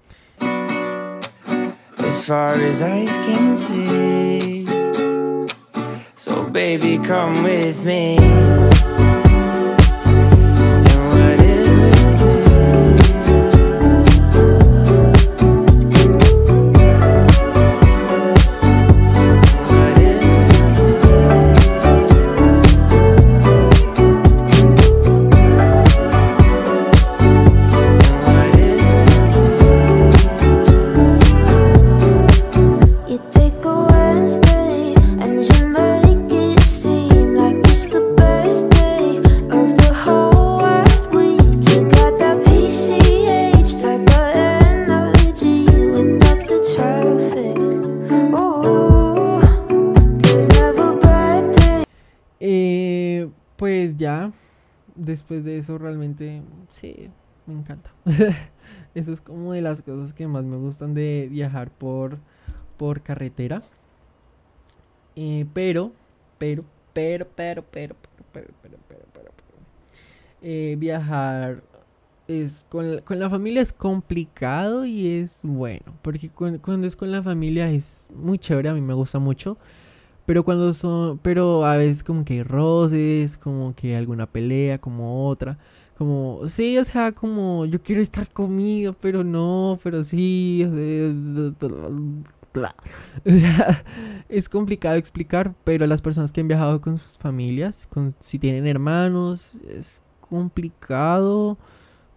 So 6.16 6.44
baby 6.44 6.98
come 6.98 7.42
with 7.42 7.84
me. 7.84 8.77
Eso 55.68 55.76
realmente, 55.76 56.40
sí, 56.70 57.10
me 57.46 57.52
encanta. 57.52 57.90
eso 58.94 59.12
es 59.12 59.20
como 59.20 59.52
de 59.52 59.60
las 59.60 59.82
cosas 59.82 60.14
que 60.14 60.26
más 60.26 60.42
me 60.42 60.56
gustan 60.56 60.94
de 60.94 61.28
viajar 61.30 61.70
por, 61.70 62.16
por 62.78 63.02
carretera. 63.02 63.62
pero, 65.52 65.92
pero, 66.38 66.64
pero, 66.94 67.26
pero, 67.36 67.62
pero, 67.70 67.96
pero, 68.32 68.48
pero, 68.62 68.78
pero, 68.88 69.04
pero, 69.12 69.30
eh, 70.40 70.76
viajar 70.78 71.62
es 72.26 72.64
con, 72.70 73.00
con, 73.00 73.18
la 73.18 73.28
familia 73.28 73.60
es 73.60 73.72
complicado 73.74 74.86
y 74.86 75.06
es 75.06 75.40
bueno, 75.42 75.98
porque 76.00 76.30
cuando 76.30 76.86
es 76.86 76.96
con 76.96 77.12
la 77.12 77.22
familia 77.22 77.70
es 77.70 78.08
muy 78.14 78.38
chévere, 78.38 78.70
a 78.70 78.74
mí 78.74 78.80
me 78.80 78.94
gusta 78.94 79.18
mucho, 79.18 79.58
pero 80.28 80.44
cuando 80.44 80.74
son, 80.74 81.18
pero 81.18 81.64
a 81.64 81.78
veces 81.78 82.04
como 82.04 82.22
que 82.22 82.34
hay 82.34 82.42
roces, 82.42 83.38
como 83.38 83.74
que 83.74 83.96
alguna 83.96 84.26
pelea, 84.26 84.78
como 84.78 85.26
otra, 85.26 85.58
como, 85.96 86.48
sí, 86.48 86.76
o 86.78 86.84
sea, 86.84 87.12
como 87.12 87.64
yo 87.64 87.82
quiero 87.82 88.02
estar 88.02 88.28
conmigo, 88.30 88.94
pero 89.00 89.24
no, 89.24 89.78
pero 89.82 90.04
sí, 90.04 90.62
o 90.64 90.70
sea, 92.60 92.74
es 94.28 94.48
complicado 94.50 94.96
explicar, 94.96 95.54
pero 95.64 95.86
las 95.86 96.02
personas 96.02 96.30
que 96.30 96.42
han 96.42 96.48
viajado 96.48 96.80
con 96.82 96.98
sus 96.98 97.16
familias, 97.18 97.86
con, 97.90 98.14
si 98.20 98.38
tienen 98.38 98.66
hermanos, 98.66 99.56
es 99.66 100.02
complicado 100.20 101.56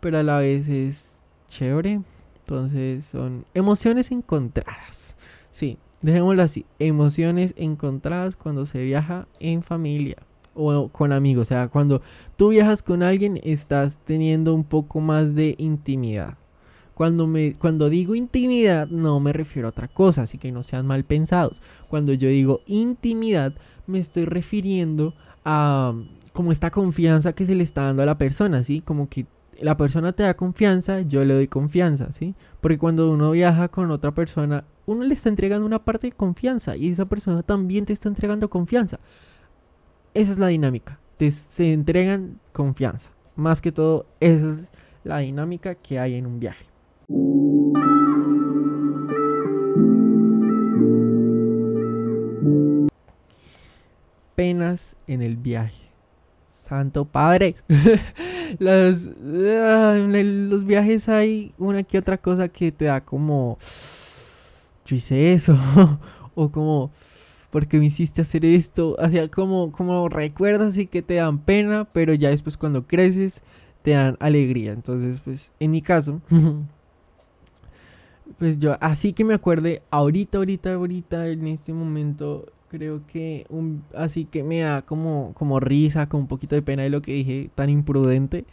pero 0.01 0.17
a 0.17 0.23
la 0.23 0.39
vez 0.39 0.67
es 0.67 1.23
chévere. 1.47 2.01
Entonces 2.39 3.05
son 3.05 3.45
emociones 3.53 4.11
encontradas. 4.11 5.15
Sí, 5.51 5.77
dejémoslo 6.01 6.43
así. 6.43 6.65
Emociones 6.79 7.53
encontradas 7.57 8.35
cuando 8.35 8.65
se 8.65 8.83
viaja 8.83 9.27
en 9.39 9.63
familia 9.63 10.17
o 10.53 10.89
con 10.89 11.11
amigos. 11.11 11.43
O 11.43 11.49
sea, 11.49 11.67
cuando 11.67 12.01
tú 12.37 12.49
viajas 12.49 12.83
con 12.83 13.03
alguien 13.03 13.39
estás 13.43 13.99
teniendo 14.05 14.53
un 14.53 14.63
poco 14.63 14.99
más 14.99 15.35
de 15.35 15.55
intimidad. 15.57 16.37
Cuando, 16.93 17.25
me, 17.25 17.53
cuando 17.53 17.89
digo 17.89 18.13
intimidad 18.15 18.87
no 18.87 19.19
me 19.19 19.33
refiero 19.33 19.67
a 19.67 19.71
otra 19.71 19.87
cosa, 19.87 20.23
así 20.23 20.37
que 20.37 20.51
no 20.51 20.61
sean 20.61 20.85
mal 20.85 21.03
pensados. 21.03 21.61
Cuando 21.89 22.13
yo 22.13 22.27
digo 22.29 22.61
intimidad 22.67 23.53
me 23.87 23.99
estoy 23.99 24.25
refiriendo 24.25 25.15
a 25.43 25.93
como 26.33 26.51
esta 26.51 26.69
confianza 26.69 27.33
que 27.33 27.45
se 27.45 27.55
le 27.55 27.63
está 27.63 27.85
dando 27.85 28.03
a 28.03 28.05
la 28.05 28.17
persona, 28.17 28.63
¿sí? 28.63 28.81
Como 28.81 29.09
que 29.09 29.25
la 29.59 29.77
persona 29.77 30.13
te 30.13 30.23
da 30.23 30.35
confianza, 30.35 31.01
yo 31.01 31.23
le 31.25 31.33
doy 31.33 31.47
confianza, 31.47 32.11
¿sí? 32.11 32.35
Porque 32.61 32.77
cuando 32.77 33.11
uno 33.11 33.31
viaja 33.31 33.67
con 33.67 33.91
otra 33.91 34.13
persona, 34.13 34.63
uno 34.91 35.03
le 35.03 35.13
está 35.13 35.29
entregando 35.29 35.65
una 35.65 35.83
parte 35.83 36.07
de 36.07 36.13
confianza 36.13 36.75
y 36.75 36.89
esa 36.89 37.05
persona 37.05 37.43
también 37.43 37.85
te 37.85 37.93
está 37.93 38.09
entregando 38.09 38.49
confianza. 38.49 38.99
Esa 40.13 40.31
es 40.31 40.37
la 40.37 40.47
dinámica. 40.47 40.99
Te, 41.17 41.31
se 41.31 41.73
entregan 41.73 42.39
confianza. 42.51 43.11
Más 43.35 43.61
que 43.61 43.71
todo, 43.71 44.05
esa 44.19 44.49
es 44.49 44.65
la 45.03 45.19
dinámica 45.19 45.75
que 45.75 45.99
hay 45.99 46.15
en 46.15 46.25
un 46.25 46.39
viaje. 46.39 46.65
Penas 54.35 54.95
en 55.07 55.21
el 55.21 55.37
viaje. 55.37 55.91
Santo 56.49 57.05
Padre. 57.05 57.55
los, 58.59 59.11
en 59.17 60.49
los 60.49 60.65
viajes 60.65 61.09
hay 61.09 61.53
una 61.57 61.83
que 61.83 61.97
otra 61.97 62.17
cosa 62.17 62.47
que 62.47 62.71
te 62.71 62.85
da 62.85 63.01
como, 63.01 63.57
hice 64.95 65.33
eso, 65.33 65.57
o 66.35 66.51
como, 66.51 66.91
¿por 67.49 67.67
qué 67.67 67.79
me 67.79 67.85
hiciste 67.85 68.21
hacer 68.21 68.45
esto? 68.45 68.95
O 68.97 69.09
sea, 69.09 69.27
como, 69.29 69.71
como 69.71 70.09
recuerdas 70.09 70.77
y 70.77 70.87
que 70.87 71.01
te 71.01 71.15
dan 71.15 71.39
pena, 71.39 71.85
pero 71.85 72.13
ya 72.13 72.29
después 72.29 72.57
cuando 72.57 72.87
creces 72.87 73.41
te 73.81 73.91
dan 73.91 74.17
alegría. 74.19 74.71
Entonces, 74.71 75.21
pues, 75.21 75.51
en 75.59 75.71
mi 75.71 75.81
caso, 75.81 76.21
pues 78.39 78.59
yo, 78.59 78.77
así 78.79 79.13
que 79.13 79.23
me 79.23 79.33
acuerde, 79.33 79.81
ahorita, 79.91 80.37
ahorita, 80.37 80.73
ahorita, 80.73 81.27
en 81.27 81.47
este 81.47 81.73
momento, 81.73 82.45
creo 82.69 83.05
que 83.05 83.45
un, 83.49 83.83
así 83.95 84.25
que 84.25 84.43
me 84.43 84.61
da 84.61 84.83
como, 84.83 85.33
como 85.33 85.59
risa, 85.59 86.07
con 86.07 86.21
un 86.21 86.27
poquito 86.27 86.55
de 86.55 86.61
pena 86.61 86.83
de 86.83 86.89
lo 86.89 87.01
que 87.01 87.13
dije, 87.13 87.49
tan 87.53 87.69
imprudente, 87.69 88.45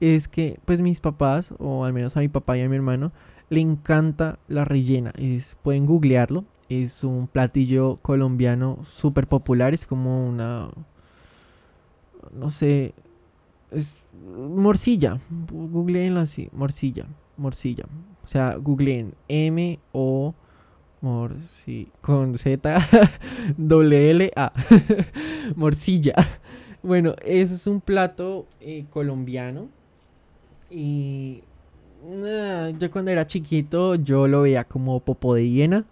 es 0.00 0.28
que 0.28 0.58
pues 0.64 0.80
mis 0.80 1.00
papás, 1.00 1.54
o 1.58 1.84
al 1.84 1.92
menos 1.92 2.16
a 2.16 2.20
mi 2.20 2.28
papá 2.28 2.58
y 2.58 2.62
a 2.62 2.68
mi 2.68 2.76
hermano, 2.76 3.12
le 3.52 3.60
encanta 3.60 4.38
la 4.48 4.64
rellena. 4.64 5.12
Es, 5.18 5.58
pueden 5.62 5.84
googlearlo, 5.84 6.46
es 6.70 7.04
un 7.04 7.26
platillo 7.26 7.98
colombiano 8.00 8.78
súper 8.86 9.26
popular, 9.26 9.74
es 9.74 9.86
como 9.86 10.26
una, 10.26 10.70
no 12.32 12.48
sé, 12.48 12.94
es 13.70 14.06
morcilla, 14.24 15.20
googleenlo 15.50 16.20
así, 16.20 16.48
morcilla, 16.52 17.06
morcilla. 17.36 17.84
O 18.24 18.26
sea, 18.26 18.56
googleen 18.56 19.14
M 19.28 19.78
O 19.92 20.34
Morci 21.02 21.88
con 22.00 22.34
Z 22.36 22.78
W 23.58 24.10
L 24.10 24.32
A 24.34 24.52
morcilla. 25.56 26.14
Bueno, 26.82 27.16
ese 27.22 27.54
es 27.54 27.66
un 27.66 27.82
plato 27.82 28.46
eh, 28.60 28.86
colombiano 28.88 29.68
y 30.70 31.42
yo 32.78 32.90
cuando 32.90 33.10
era 33.10 33.26
chiquito 33.26 33.94
yo 33.94 34.26
lo 34.26 34.42
veía 34.42 34.64
como 34.64 35.00
popo 35.00 35.34
de 35.34 35.48
hiena 35.48 35.84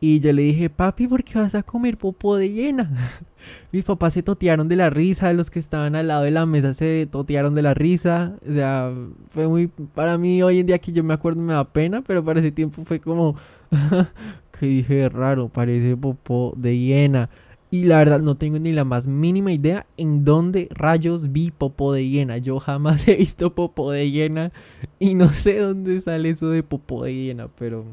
y 0.00 0.20
yo 0.20 0.32
le 0.32 0.42
dije, 0.42 0.70
papi, 0.70 1.08
¿por 1.08 1.24
qué 1.24 1.38
vas 1.40 1.56
a 1.56 1.64
comer 1.64 1.98
popo 1.98 2.36
de 2.36 2.50
hiena? 2.50 2.88
Mis 3.72 3.82
papás 3.82 4.12
se 4.12 4.22
totearon 4.22 4.68
de 4.68 4.76
la 4.76 4.90
risa, 4.90 5.32
los 5.32 5.50
que 5.50 5.58
estaban 5.58 5.96
al 5.96 6.06
lado 6.06 6.22
de 6.22 6.30
la 6.30 6.46
mesa 6.46 6.72
se 6.72 7.08
totearon 7.10 7.54
de 7.56 7.62
la 7.62 7.74
risa. 7.74 8.36
O 8.48 8.52
sea, 8.52 8.92
fue 9.30 9.48
muy, 9.48 9.66
para 9.66 10.16
mí 10.16 10.40
hoy 10.40 10.60
en 10.60 10.66
día 10.66 10.78
que 10.78 10.92
yo 10.92 11.02
me 11.02 11.14
acuerdo 11.14 11.40
me 11.40 11.52
da 11.52 11.64
pena, 11.64 12.02
pero 12.02 12.22
para 12.22 12.38
ese 12.38 12.52
tiempo 12.52 12.84
fue 12.84 13.00
como, 13.00 13.36
que 14.58 14.66
dije, 14.66 15.08
raro, 15.08 15.48
parece 15.48 15.96
popo 15.96 16.54
de 16.56 16.78
hiena. 16.78 17.28
Y 17.70 17.84
la 17.84 17.98
verdad 17.98 18.20
no 18.20 18.36
tengo 18.36 18.58
ni 18.58 18.72
la 18.72 18.84
más 18.84 19.06
mínima 19.06 19.52
idea 19.52 19.86
en 19.98 20.24
dónde 20.24 20.68
rayos 20.70 21.32
vi 21.32 21.50
popo 21.50 21.92
de 21.92 22.08
hiena. 22.08 22.38
Yo 22.38 22.60
jamás 22.60 23.06
he 23.08 23.16
visto 23.16 23.54
popo 23.54 23.92
de 23.92 24.10
hiena 24.10 24.52
y 24.98 25.14
no 25.14 25.28
sé 25.30 25.58
dónde 25.58 26.00
sale 26.00 26.30
eso 26.30 26.48
de 26.48 26.62
popo 26.62 27.04
de 27.04 27.14
hiena, 27.14 27.48
pero 27.48 27.84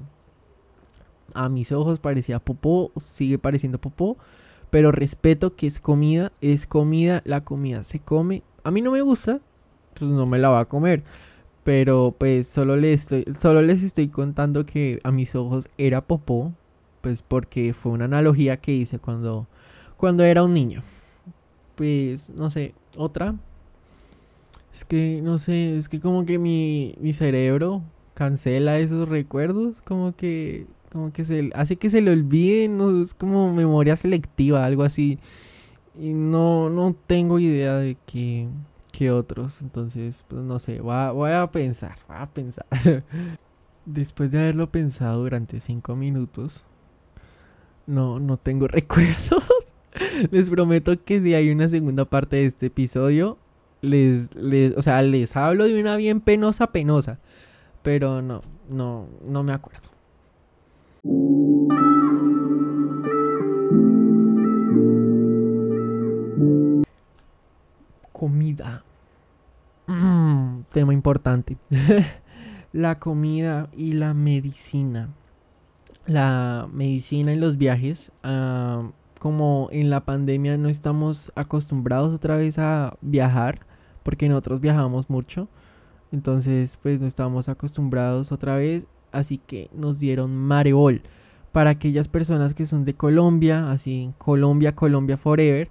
a 1.33 1.49
mis 1.49 1.71
ojos 1.71 1.99
parecía 1.99 2.39
popó, 2.39 2.91
sigue 2.95 3.37
pareciendo 3.37 3.79
popó, 3.79 4.17
pero 4.69 4.91
respeto 4.91 5.55
que 5.55 5.67
es 5.67 5.79
comida, 5.79 6.31
es 6.41 6.65
comida, 6.65 7.21
la 7.25 7.43
comida 7.43 7.83
se 7.83 7.99
come. 7.99 8.43
A 8.63 8.71
mí 8.71 8.81
no 8.81 8.91
me 8.91 9.01
gusta, 9.01 9.41
pues 9.93 10.09
no 10.09 10.25
me 10.25 10.39
la 10.39 10.49
va 10.49 10.61
a 10.61 10.65
comer. 10.65 11.03
Pero 11.63 12.15
pues 12.17 12.47
solo 12.47 12.77
les 12.77 13.01
estoy, 13.01 13.25
solo 13.37 13.61
les 13.61 13.83
estoy 13.83 14.07
contando 14.07 14.65
que 14.65 14.99
a 15.03 15.11
mis 15.11 15.35
ojos 15.35 15.67
era 15.77 16.01
popó, 16.05 16.53
pues 17.01 17.21
porque 17.23 17.73
fue 17.73 17.91
una 17.91 18.05
analogía 18.05 18.57
que 18.57 18.71
hice 18.73 18.99
cuando, 18.99 19.47
cuando 19.97 20.23
era 20.23 20.43
un 20.43 20.53
niño. 20.53 20.83
Pues 21.75 22.29
no 22.29 22.49
sé, 22.49 22.73
otra. 22.97 23.35
Es 24.73 24.85
que 24.85 25.21
no 25.23 25.37
sé, 25.37 25.77
es 25.77 25.89
que 25.89 25.99
como 25.99 26.25
que 26.25 26.37
mi, 26.37 26.95
mi 26.99 27.13
cerebro 27.13 27.81
cancela 28.13 28.79
esos 28.79 29.07
recuerdos, 29.07 29.81
como 29.81 30.15
que 30.15 30.67
como 30.91 31.11
que 31.11 31.25
se 31.25 31.51
hace 31.53 31.75
que 31.75 31.89
se 31.89 32.01
le 32.01 32.11
olviden, 32.11 32.77
no, 32.77 33.01
es 33.01 33.13
como 33.13 33.53
memoria 33.53 33.97
selectiva, 33.97 34.65
algo 34.65 34.83
así. 34.83 35.19
Y 35.99 36.13
no, 36.13 36.69
no 36.69 36.95
tengo 37.07 37.37
idea 37.37 37.75
de 37.75 37.97
qué, 38.05 38.47
qué 38.93 39.11
otros. 39.11 39.61
Entonces, 39.61 40.23
pues 40.27 40.41
no 40.41 40.57
sé, 40.57 40.79
voy 40.79 40.95
a, 40.95 41.11
voy 41.11 41.31
a 41.31 41.51
pensar, 41.51 41.97
voy 42.07 42.17
a 42.17 42.25
pensar. 42.27 42.65
Después 43.85 44.31
de 44.31 44.39
haberlo 44.39 44.71
pensado 44.71 45.21
durante 45.21 45.59
cinco 45.59 45.97
minutos, 45.97 46.63
no, 47.87 48.19
no 48.21 48.37
tengo 48.37 48.67
recuerdos. 48.69 49.43
les 50.31 50.49
prometo 50.49 51.03
que 51.03 51.21
si 51.21 51.33
hay 51.33 51.49
una 51.49 51.69
segunda 51.69 52.05
parte 52.05 52.37
de 52.37 52.45
este 52.45 52.67
episodio, 52.67 53.37
les, 53.81 54.35
les, 54.35 54.75
o 54.77 54.81
sea, 54.81 55.01
les 55.01 55.35
hablo 55.35 55.65
de 55.65 55.79
una 55.79 55.95
bien 55.95 56.21
penosa, 56.21 56.71
penosa. 56.71 57.19
Pero 57.83 58.21
no, 58.21 58.41
no, 58.69 59.07
no 59.27 59.43
me 59.43 59.53
acuerdo. 59.53 59.89
Comida. 68.11 68.83
Mm, 69.87 70.61
tema 70.71 70.93
importante. 70.93 71.57
la 72.73 72.97
comida 72.97 73.69
y 73.75 73.93
la 73.93 74.13
medicina. 74.13 75.09
La 76.07 76.67
medicina 76.71 77.33
y 77.33 77.37
los 77.37 77.57
viajes. 77.57 78.11
Ah, 78.23 78.89
como 79.25 79.69
en 79.71 79.89
la 79.89 80.05
pandemia 80.05 80.55
no 80.55 80.69
estamos 80.69 81.31
acostumbrados 81.33 82.13
otra 82.13 82.37
vez 82.37 82.59
a 82.59 82.95
viajar. 83.01 83.65
Porque 84.03 84.29
nosotros 84.29 84.59
viajamos 84.59 85.09
mucho. 85.09 85.47
Entonces 86.11 86.77
pues 86.79 87.01
no 87.01 87.07
estamos 87.07 87.49
acostumbrados 87.49 88.31
otra 88.31 88.57
vez 88.57 88.87
así 89.11 89.39
que 89.39 89.71
nos 89.73 89.97
dieron 89.97 90.35
Marebol. 90.35 91.01
Para 91.51 91.71
aquellas 91.71 92.07
personas 92.07 92.53
que 92.53 92.67
son 92.67 92.85
de 92.85 92.93
Colombia, 92.93 93.71
así 93.71 94.11
Colombia, 94.19 94.75
Colombia 94.75 95.17
Forever, 95.17 95.69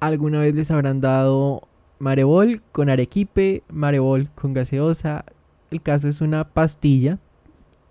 alguna 0.00 0.40
vez 0.40 0.52
les 0.52 0.72
habrán 0.72 1.00
dado 1.00 1.68
Marebol 2.00 2.62
con 2.72 2.90
arequipe, 2.90 3.62
Marebol 3.68 4.28
con 4.34 4.54
gaseosa. 4.54 5.24
El 5.70 5.82
caso 5.82 6.08
es 6.08 6.20
una 6.20 6.48
pastilla. 6.48 7.20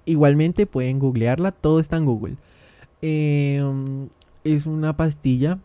Igualmente 0.04 0.65
pueden 0.65 0.99
googlearla, 0.99 1.54
todo 1.54 1.80
está 1.80 1.95
en 1.95 2.06
Google. 2.06 2.36
Em, 3.01 4.10
es 4.43 4.65
una 4.65 4.95
pastilla. 4.95 5.60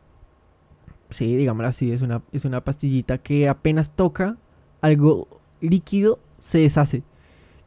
Sí, 1.10 1.36
digámoslo 1.36 1.68
así, 1.68 1.92
es 1.92 2.02
una, 2.02 2.22
es 2.32 2.44
una 2.44 2.62
pastillita 2.62 3.18
que 3.18 3.48
apenas 3.48 3.90
toca 3.94 4.36
algo 4.80 5.28
líquido 5.60 6.18
se 6.40 6.58
deshace 6.58 7.02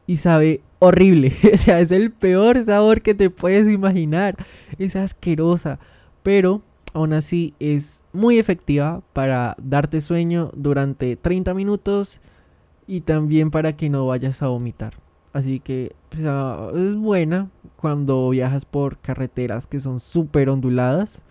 y 0.06 0.16
sabe 0.16 0.62
horrible. 0.78 1.32
o 1.54 1.56
sea, 1.56 1.80
es 1.80 1.90
el 1.90 2.12
peor 2.12 2.64
sabor 2.64 3.02
que 3.02 3.14
te 3.14 3.30
puedes 3.30 3.68
imaginar. 3.68 4.36
Es 4.78 4.96
asquerosa, 4.96 5.78
pero 6.22 6.62
aún 6.92 7.12
así 7.12 7.54
es 7.60 8.02
muy 8.12 8.38
efectiva 8.38 9.02
para 9.12 9.56
darte 9.62 10.00
sueño 10.00 10.50
durante 10.54 11.16
30 11.16 11.54
minutos 11.54 12.20
y 12.86 13.02
también 13.02 13.50
para 13.50 13.76
que 13.76 13.88
no 13.88 14.06
vayas 14.06 14.42
a 14.42 14.48
vomitar. 14.48 14.94
Así 15.32 15.60
que 15.60 15.92
es 16.74 16.96
buena 16.96 17.50
cuando 17.76 18.30
viajas 18.30 18.64
por 18.64 18.98
carreteras 18.98 19.66
que 19.66 19.80
son 19.80 20.00
súper 20.00 20.48
onduladas. 20.48 21.22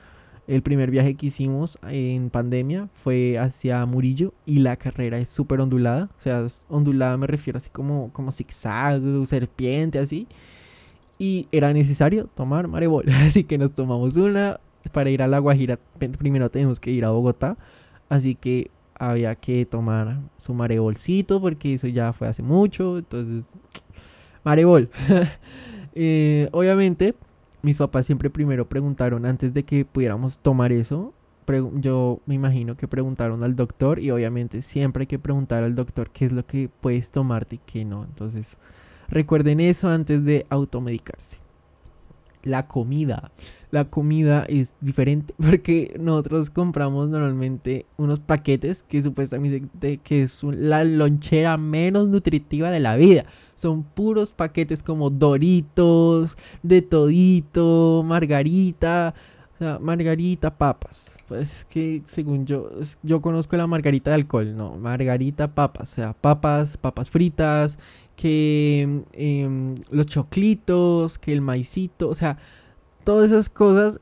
El 0.48 0.64
primer 0.64 0.90
viaje 0.90 1.14
que 1.14 1.28
hicimos 1.28 1.78
en 1.84 2.32
pandemia 2.32 2.88
fue 2.92 3.38
hacia 3.38 3.86
Murillo 3.86 4.34
y 4.46 4.60
la 4.60 4.78
carrera 4.78 5.20
es 5.20 5.30
súper 5.30 5.62
ondulada. 5.62 6.10
O 6.18 6.20
sea, 6.20 6.46
ondulada 6.70 7.18
me 7.18 7.28
refiero 7.28 7.58
así 7.58 7.70
como, 7.70 8.12
como 8.14 8.32
zigzag, 8.32 9.02
serpiente, 9.28 10.00
así. 10.00 10.28
Y 11.20 11.48
era 11.52 11.74
necesario 11.74 12.28
tomar 12.34 12.68
marebol. 12.70 13.06
Así 13.10 13.44
que 13.44 13.58
nos 13.58 13.74
tomamos 13.74 14.16
una. 14.16 14.62
Para 14.94 15.10
ir 15.10 15.22
a 15.22 15.28
La 15.28 15.40
Guajira 15.40 15.78
primero 16.18 16.50
tenemos 16.50 16.80
que 16.80 16.92
ir 16.92 17.04
a 17.04 17.10
Bogotá. 17.10 17.58
Así 18.08 18.36
que 18.36 18.72
había 19.00 19.36
que 19.36 19.66
tomar 19.66 20.20
su 20.38 20.54
marebolcito 20.54 21.42
porque 21.42 21.74
eso 21.74 21.88
ya 21.88 22.14
fue 22.14 22.28
hace 22.28 22.44
mucho. 22.44 22.98
Entonces, 23.00 23.46
marebol. 24.44 24.90
Eh, 26.02 26.48
obviamente 26.52 27.16
mis 27.62 27.78
papás 27.78 28.06
siempre 28.06 28.30
primero 28.30 28.68
preguntaron, 28.68 29.26
antes 29.26 29.54
de 29.54 29.64
que 29.64 29.86
pudiéramos 29.86 30.40
tomar 30.40 30.72
eso, 30.72 31.14
yo 31.74 32.20
me 32.26 32.36
imagino 32.36 32.78
que 32.78 32.88
preguntaron 32.88 33.44
al 33.44 33.56
doctor 33.56 34.00
y 34.00 34.12
obviamente 34.12 34.62
siempre 34.62 35.04
hay 35.04 35.08
que 35.08 35.20
preguntar 35.20 35.64
al 35.64 35.76
doctor 35.76 36.12
qué 36.12 36.26
es 36.26 36.32
lo 36.32 36.46
que 36.46 36.70
puedes 36.70 37.12
tomarte 37.12 37.56
y 37.56 37.60
qué 37.66 37.86
no. 37.86 38.04
Entonces, 38.04 38.56
recuerden 39.08 39.60
eso 39.60 39.90
antes 39.90 40.24
de 40.24 40.46
automedicarse. 40.50 41.40
La 42.44 42.68
comida. 42.68 43.32
La 43.72 43.86
comida 43.86 44.46
es 44.50 44.76
diferente 44.82 45.34
porque 45.42 45.96
nosotros 46.00 46.50
compramos 46.50 47.10
normalmente 47.10 47.86
unos 47.98 48.20
paquetes 48.20 48.82
que 48.84 49.02
supuestamente 49.02 50.00
que 50.04 50.24
es 50.24 50.44
la 50.44 50.84
lonchera 50.84 51.58
menos 51.58 52.08
nutritiva 52.08 52.72
de 52.72 52.80
la 52.80 52.96
vida. 52.96 53.26
Son 53.56 53.84
puros 53.84 54.32
paquetes 54.32 54.82
como 54.82 55.10
Doritos, 55.10 56.38
de 56.64 56.82
todito, 56.82 58.04
margarita, 58.06 59.14
o 59.60 59.64
sea, 59.64 59.78
margarita, 59.78 60.58
papas. 60.58 61.18
Pues 61.28 61.66
que 61.70 62.02
según 62.06 62.46
yo, 62.46 62.72
yo 63.04 63.22
conozco 63.22 63.58
la 63.58 63.68
margarita 63.68 64.12
de 64.12 64.16
alcohol, 64.16 64.56
no, 64.56 64.78
margarita, 64.78 65.54
papas, 65.54 65.92
o 65.92 65.96
sea, 65.96 66.14
papas, 66.14 66.78
papas 66.78 67.10
fritas, 67.10 67.78
que 68.16 69.04
em, 69.12 69.76
los 69.92 70.06
choclitos, 70.06 71.18
que 71.18 71.34
el 71.34 71.42
maicito, 71.42 72.08
o 72.08 72.16
sea, 72.16 72.38
todas 73.04 73.32
esas 73.32 73.50
cosas, 73.50 74.00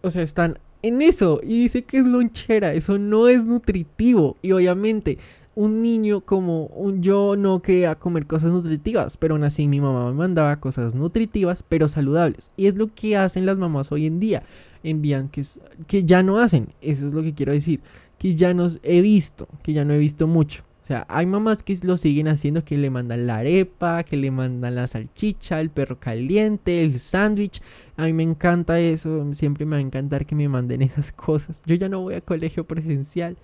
o 0.00 0.10
sea, 0.10 0.22
están 0.22 0.58
en 0.80 1.02
eso. 1.02 1.40
Y 1.42 1.64
dice 1.64 1.84
que 1.84 1.98
es 1.98 2.06
lonchera, 2.06 2.72
eso 2.72 2.96
no 2.98 3.28
es 3.28 3.44
nutritivo. 3.44 4.38
Y 4.40 4.52
obviamente 4.52 5.18
un 5.54 5.82
niño 5.82 6.20
como 6.20 6.66
un, 6.66 7.02
yo 7.02 7.36
no 7.36 7.62
quería 7.62 7.94
comer 7.94 8.26
cosas 8.26 8.52
nutritivas, 8.52 9.16
pero 9.16 9.34
aún 9.34 9.44
así 9.44 9.68
mi 9.68 9.80
mamá 9.80 10.06
me 10.06 10.14
mandaba 10.14 10.60
cosas 10.60 10.94
nutritivas, 10.94 11.64
pero 11.68 11.88
saludables. 11.88 12.50
Y 12.56 12.66
es 12.66 12.74
lo 12.74 12.92
que 12.94 13.16
hacen 13.16 13.46
las 13.46 13.58
mamás 13.58 13.92
hoy 13.92 14.06
en 14.06 14.20
día. 14.20 14.42
Envían 14.82 15.28
que, 15.28 15.42
que 15.86 16.04
ya 16.04 16.22
no 16.22 16.38
hacen, 16.38 16.68
eso 16.80 17.06
es 17.06 17.12
lo 17.12 17.22
que 17.22 17.34
quiero 17.34 17.52
decir, 17.52 17.80
que 18.18 18.34
ya 18.34 18.52
nos 18.52 18.80
he 18.82 19.00
visto, 19.00 19.48
que 19.62 19.72
ya 19.72 19.84
no 19.84 19.94
he 19.94 19.98
visto 19.98 20.26
mucho. 20.26 20.64
O 20.82 20.86
sea, 20.86 21.06
hay 21.08 21.24
mamás 21.24 21.62
que 21.62 21.78
lo 21.82 21.96
siguen 21.96 22.28
haciendo, 22.28 22.62
que 22.62 22.76
le 22.76 22.90
mandan 22.90 23.26
la 23.26 23.38
arepa, 23.38 24.02
que 24.02 24.18
le 24.18 24.30
mandan 24.30 24.74
la 24.74 24.86
salchicha, 24.86 25.58
el 25.58 25.70
perro 25.70 25.98
caliente, 25.98 26.82
el 26.82 26.98
sándwich. 26.98 27.62
A 27.96 28.04
mí 28.04 28.12
me 28.12 28.22
encanta 28.22 28.78
eso, 28.78 29.32
siempre 29.32 29.64
me 29.64 29.76
va 29.76 29.78
a 29.78 29.80
encantar 29.80 30.26
que 30.26 30.34
me 30.34 30.46
manden 30.46 30.82
esas 30.82 31.10
cosas. 31.10 31.62
Yo 31.64 31.74
ya 31.76 31.88
no 31.88 32.02
voy 32.02 32.14
a 32.14 32.20
colegio 32.20 32.66
presencial 32.66 33.38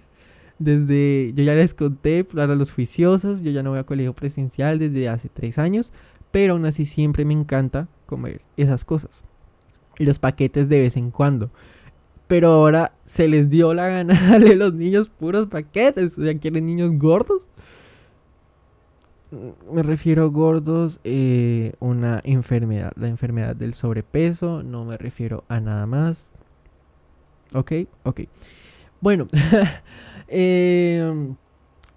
desde, 0.61 1.33
yo 1.35 1.43
ya 1.43 1.55
les 1.55 1.75
conté 1.75 2.23
para 2.23 2.55
los 2.55 2.71
juiciosos, 2.71 3.41
yo 3.43 3.51
ya 3.51 3.63
no 3.63 3.71
voy 3.71 3.79
a 3.79 3.85
colegio 3.85 4.13
presencial 4.13 4.79
desde 4.79 5.09
hace 5.09 5.31
tres 5.31 5.59
años, 5.59 5.93
pero 6.31 6.53
aún 6.53 6.67
así 6.67 6.85
siempre 6.85 7.25
me 7.25 7.33
encanta 7.33 7.89
comer 8.07 8.43
esas 8.59 8.85
cosas. 8.85 9.25
Los 9.99 10.19
paquetes 10.19 10.69
de 10.69 10.81
vez 10.81 10.97
en 10.99 11.11
cuando. 11.11 11.49
Pero 12.29 12.49
ahora 12.49 12.93
se 13.05 13.27
les 13.27 13.49
dio 13.49 13.75
la 13.75 13.89
gana 13.89 14.15
darle 14.31 14.53
a 14.53 14.57
los 14.57 14.75
niños 14.75 15.09
puros 15.09 15.47
paquetes. 15.49 16.17
O 16.19 16.23
sea, 16.23 16.39
¿quieren 16.39 16.67
niños 16.67 16.93
gordos? 16.93 17.49
Mm, 19.31 19.75
me 19.75 19.83
refiero 19.83 20.25
a 20.25 20.27
gordos, 20.27 21.01
eh, 21.05 21.73
una 21.81 22.21
enfermedad, 22.23 22.93
la 22.97 23.09
enfermedad 23.09 23.57
del 23.57 23.73
sobrepeso, 23.73 24.63
no 24.63 24.85
me 24.85 24.99
refiero 24.99 25.45
a 25.49 25.59
nada 25.59 25.87
más. 25.87 26.35
Ok, 27.55 27.73
ok. 28.05 28.21
Bueno, 29.01 29.29
eh, 30.29 31.33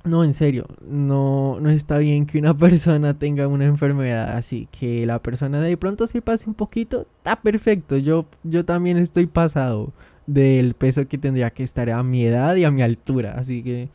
no, 0.06 0.24
en 0.24 0.34
serio, 0.34 0.66
no, 0.88 1.60
no 1.60 1.70
está 1.70 1.98
bien 1.98 2.26
que 2.26 2.38
una 2.40 2.56
persona 2.58 3.18
tenga 3.18 3.48
una 3.48 3.66
enfermedad 3.66 4.36
así, 4.36 4.68
que 4.72 5.06
la 5.06 5.22
persona 5.22 5.62
de 5.62 5.78
pronto 5.78 6.08
se 6.08 6.22
pase 6.22 6.48
un 6.48 6.56
poquito, 6.56 7.08
está 7.18 7.42
perfecto, 7.42 7.98
yo, 7.98 8.26
yo 8.44 8.66
también 8.66 8.98
estoy 8.98 9.28
pasado 9.28 9.94
del 10.28 10.74
peso 10.76 11.08
que 11.08 11.18
tendría 11.18 11.50
que 11.52 11.64
estar 11.64 11.90
a 11.90 12.02
mi 12.04 12.26
edad 12.26 12.56
y 12.56 12.64
a 12.64 12.72
mi 12.72 12.82
altura, 12.82 13.36
así 13.38 13.64
que 13.64 13.90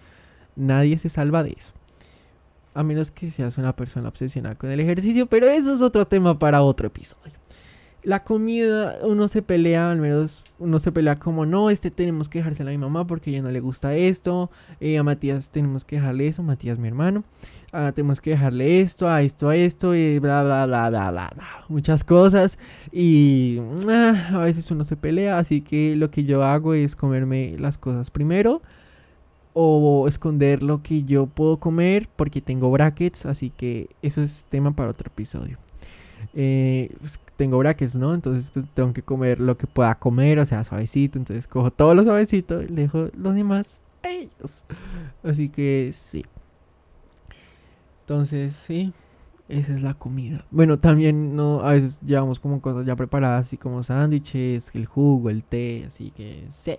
nadie 0.56 0.98
se 0.98 1.08
salva 1.08 1.42
de 1.42 1.54
eso. 1.56 1.72
A 2.74 2.82
menos 2.82 3.10
que 3.10 3.30
seas 3.30 3.58
una 3.58 3.74
persona 3.74 4.08
obsesionada 4.08 4.54
con 4.54 4.70
el 4.70 4.80
ejercicio, 4.80 5.26
pero 5.26 5.48
eso 5.48 5.74
es 5.74 5.80
otro 5.80 6.06
tema 6.06 6.38
para 6.38 6.62
otro 6.62 6.86
episodio 6.88 7.37
la 8.02 8.22
comida, 8.22 8.98
uno 9.02 9.28
se 9.28 9.42
pelea, 9.42 9.90
al 9.90 9.98
menos 9.98 10.44
uno 10.58 10.78
se 10.78 10.92
pelea 10.92 11.18
como, 11.18 11.46
no, 11.46 11.68
este 11.68 11.90
tenemos 11.90 12.28
que 12.28 12.38
dejárselo 12.38 12.70
a 12.70 12.72
mi 12.72 12.78
mamá 12.78 13.06
porque 13.06 13.30
ella 13.30 13.42
no 13.42 13.50
le 13.50 13.60
gusta 13.60 13.94
esto, 13.94 14.50
eh, 14.80 14.98
a 14.98 15.02
Matías 15.02 15.50
tenemos 15.50 15.84
que 15.84 15.96
dejarle 15.96 16.28
eso, 16.28 16.42
Matías 16.42 16.78
mi 16.78 16.88
hermano, 16.88 17.24
ah, 17.72 17.92
tenemos 17.94 18.20
que 18.20 18.30
dejarle 18.30 18.80
esto, 18.80 19.08
a 19.08 19.22
esto, 19.22 19.48
a 19.48 19.56
esto, 19.56 19.94
y 19.94 20.18
bla, 20.20 20.44
bla, 20.44 20.66
bla, 20.66 20.88
bla, 20.88 21.10
bla, 21.10 21.30
bla, 21.34 21.64
muchas 21.68 22.04
cosas, 22.04 22.58
y 22.92 23.60
ah, 23.88 24.30
a 24.32 24.38
veces 24.38 24.70
uno 24.70 24.84
se 24.84 24.96
pelea, 24.96 25.38
así 25.38 25.60
que 25.60 25.96
lo 25.96 26.10
que 26.10 26.24
yo 26.24 26.44
hago 26.44 26.74
es 26.74 26.94
comerme 26.94 27.56
las 27.58 27.78
cosas 27.78 28.10
primero, 28.10 28.62
o 29.60 30.06
esconder 30.06 30.62
lo 30.62 30.84
que 30.84 31.02
yo 31.02 31.26
puedo 31.26 31.56
comer 31.56 32.08
porque 32.14 32.40
tengo 32.40 32.70
brackets, 32.70 33.26
así 33.26 33.50
que 33.50 33.88
eso 34.02 34.22
es 34.22 34.46
tema 34.48 34.70
para 34.70 34.90
otro 34.90 35.08
episodio. 35.08 35.58
Eh, 36.34 36.94
pues, 37.00 37.20
tengo 37.36 37.58
brackets, 37.58 37.96
¿no? 37.96 38.14
Entonces 38.14 38.50
pues 38.50 38.66
tengo 38.74 38.92
que 38.92 39.02
comer 39.02 39.40
lo 39.40 39.56
que 39.56 39.66
pueda 39.66 39.94
comer, 39.96 40.38
o 40.38 40.46
sea, 40.46 40.64
suavecito. 40.64 41.18
Entonces 41.18 41.46
cojo 41.46 41.70
todo 41.70 41.94
lo 41.94 42.04
suavecito 42.04 42.62
y 42.62 42.66
dejo 42.66 43.08
los 43.16 43.34
demás 43.34 43.80
a 44.02 44.10
ellos. 44.10 44.64
Así 45.22 45.48
que 45.48 45.90
sí. 45.92 46.24
Entonces, 48.00 48.54
sí. 48.54 48.92
Esa 49.48 49.74
es 49.74 49.82
la 49.82 49.94
comida. 49.94 50.44
Bueno, 50.50 50.78
también 50.78 51.34
no, 51.34 51.60
a 51.60 51.72
veces 51.72 52.00
llevamos 52.02 52.38
como 52.38 52.60
cosas 52.60 52.84
ya 52.84 52.94
preparadas, 52.96 53.46
así 53.46 53.56
como 53.56 53.82
sándwiches, 53.82 54.74
el 54.74 54.84
jugo, 54.84 55.30
el 55.30 55.42
té, 55.42 55.84
así 55.86 56.10
que 56.10 56.46
sí 56.52 56.76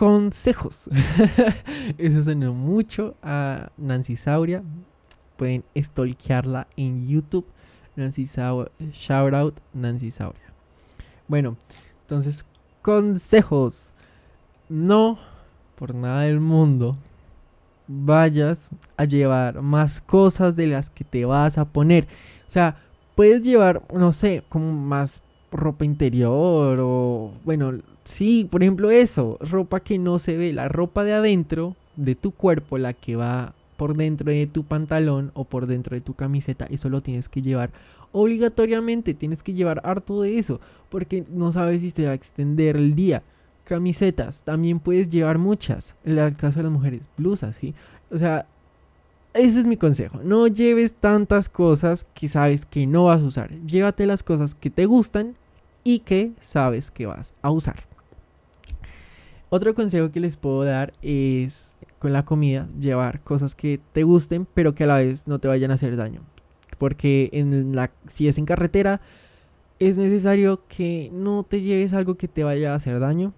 consejos. 0.00 0.88
Eso 1.98 2.22
suena 2.22 2.50
mucho 2.50 3.16
a 3.22 3.70
Nancy 3.76 4.16
Sauria. 4.16 4.62
Pueden 5.36 5.62
stalkearla 5.76 6.66
en 6.74 7.06
YouTube. 7.06 7.44
Nancy 7.96 8.24
Sauria. 8.24 8.70
Shout 8.92 9.34
out 9.34 9.60
Nancy 9.74 10.10
Sauria. 10.10 10.54
Bueno, 11.28 11.58
entonces, 12.00 12.46
consejos. 12.80 13.92
No, 14.70 15.18
por 15.74 15.94
nada 15.94 16.22
del 16.22 16.40
mundo, 16.40 16.96
vayas 17.86 18.70
a 18.96 19.04
llevar 19.04 19.60
más 19.60 20.00
cosas 20.00 20.56
de 20.56 20.66
las 20.66 20.88
que 20.88 21.04
te 21.04 21.26
vas 21.26 21.58
a 21.58 21.66
poner. 21.66 22.08
O 22.48 22.50
sea, 22.50 22.78
puedes 23.14 23.42
llevar, 23.42 23.82
no 23.92 24.14
sé, 24.14 24.44
como 24.48 24.72
más 24.72 25.20
ropa 25.52 25.84
interior 25.84 26.78
o, 26.80 27.34
bueno, 27.44 27.74
Sí, 28.04 28.48
por 28.50 28.62
ejemplo 28.62 28.90
eso, 28.90 29.38
ropa 29.40 29.80
que 29.80 29.98
no 29.98 30.18
se 30.18 30.36
ve, 30.36 30.52
la 30.52 30.68
ropa 30.68 31.04
de 31.04 31.12
adentro 31.12 31.76
de 31.96 32.14
tu 32.14 32.32
cuerpo, 32.32 32.78
la 32.78 32.92
que 32.94 33.16
va 33.16 33.54
por 33.76 33.96
dentro 33.96 34.30
de 34.30 34.46
tu 34.46 34.64
pantalón 34.64 35.30
o 35.34 35.44
por 35.44 35.66
dentro 35.66 35.94
de 35.94 36.00
tu 36.00 36.14
camiseta, 36.14 36.66
eso 36.66 36.88
lo 36.88 37.00
tienes 37.00 37.28
que 37.28 37.42
llevar 37.42 37.70
obligatoriamente, 38.12 39.14
tienes 39.14 39.42
que 39.42 39.54
llevar 39.54 39.80
harto 39.84 40.22
de 40.22 40.38
eso, 40.38 40.60
porque 40.88 41.24
no 41.30 41.52
sabes 41.52 41.82
si 41.82 41.90
te 41.90 42.04
va 42.04 42.10
a 42.10 42.14
extender 42.14 42.76
el 42.76 42.94
día. 42.94 43.22
Camisetas, 43.64 44.42
también 44.42 44.80
puedes 44.80 45.08
llevar 45.08 45.38
muchas, 45.38 45.94
en 46.04 46.18
el 46.18 46.36
caso 46.36 46.58
de 46.58 46.64
las 46.64 46.72
mujeres, 46.72 47.02
blusas, 47.16 47.56
¿sí? 47.56 47.74
O 48.10 48.18
sea, 48.18 48.46
ese 49.32 49.60
es 49.60 49.66
mi 49.66 49.76
consejo, 49.76 50.20
no 50.24 50.48
lleves 50.48 50.92
tantas 50.94 51.48
cosas 51.48 52.04
que 52.14 52.28
sabes 52.28 52.66
que 52.66 52.86
no 52.86 53.04
vas 53.04 53.20
a 53.20 53.24
usar, 53.24 53.50
llévate 53.66 54.06
las 54.06 54.22
cosas 54.24 54.54
que 54.54 54.70
te 54.70 54.86
gustan 54.86 55.36
y 55.84 56.00
que 56.00 56.32
sabes 56.40 56.90
que 56.90 57.06
vas 57.06 57.32
a 57.42 57.50
usar. 57.50 57.89
Otro 59.50 59.74
consejo 59.74 60.12
que 60.12 60.20
les 60.20 60.36
puedo 60.36 60.62
dar 60.62 60.92
es 61.02 61.76
con 61.98 62.12
la 62.12 62.24
comida 62.24 62.68
llevar 62.80 63.20
cosas 63.22 63.54
que 63.54 63.80
te 63.92 64.04
gusten 64.04 64.46
pero 64.54 64.74
que 64.74 64.84
a 64.84 64.86
la 64.86 64.98
vez 64.98 65.26
no 65.26 65.40
te 65.40 65.48
vayan 65.48 65.72
a 65.72 65.74
hacer 65.74 65.96
daño. 65.96 66.22
Porque 66.78 67.28
en 67.32 67.74
la, 67.74 67.90
si 68.06 68.28
es 68.28 68.38
en 68.38 68.46
carretera 68.46 69.00
es 69.80 69.98
necesario 69.98 70.62
que 70.68 71.10
no 71.12 71.42
te 71.42 71.62
lleves 71.62 71.94
algo 71.94 72.14
que 72.14 72.28
te 72.28 72.44
vaya 72.44 72.72
a 72.72 72.76
hacer 72.76 73.00
daño, 73.00 73.34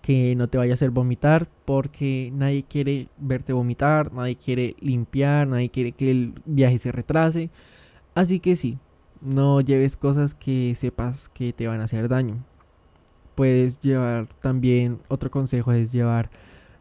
que 0.00 0.34
no 0.34 0.48
te 0.48 0.58
vaya 0.58 0.72
a 0.72 0.74
hacer 0.74 0.90
vomitar, 0.90 1.48
porque 1.64 2.30
nadie 2.34 2.64
quiere 2.64 3.08
verte 3.18 3.52
vomitar, 3.52 4.12
nadie 4.12 4.36
quiere 4.36 4.74
limpiar, 4.80 5.46
nadie 5.46 5.70
quiere 5.70 5.92
que 5.92 6.10
el 6.10 6.34
viaje 6.46 6.78
se 6.78 6.90
retrase. 6.90 7.50
Así 8.14 8.40
que 8.40 8.56
sí, 8.56 8.78
no 9.20 9.60
lleves 9.60 9.96
cosas 9.96 10.34
que 10.34 10.74
sepas 10.74 11.28
que 11.28 11.52
te 11.52 11.68
van 11.68 11.80
a 11.80 11.84
hacer 11.84 12.08
daño. 12.08 12.42
Puedes 13.34 13.80
llevar 13.80 14.28
también, 14.40 15.00
otro 15.08 15.30
consejo 15.30 15.72
es 15.72 15.92
llevar 15.92 16.30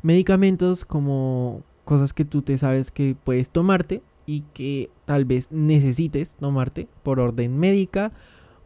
medicamentos 0.01 0.85
como 0.85 1.63
cosas 1.85 2.13
que 2.13 2.25
tú 2.25 2.41
te 2.41 2.57
sabes 2.57 2.91
que 2.91 3.15
puedes 3.23 3.49
tomarte 3.49 4.01
y 4.25 4.41
que 4.53 4.89
tal 5.05 5.25
vez 5.25 5.51
necesites 5.51 6.35
tomarte 6.35 6.87
por 7.03 7.19
orden 7.19 7.57
médica 7.57 8.11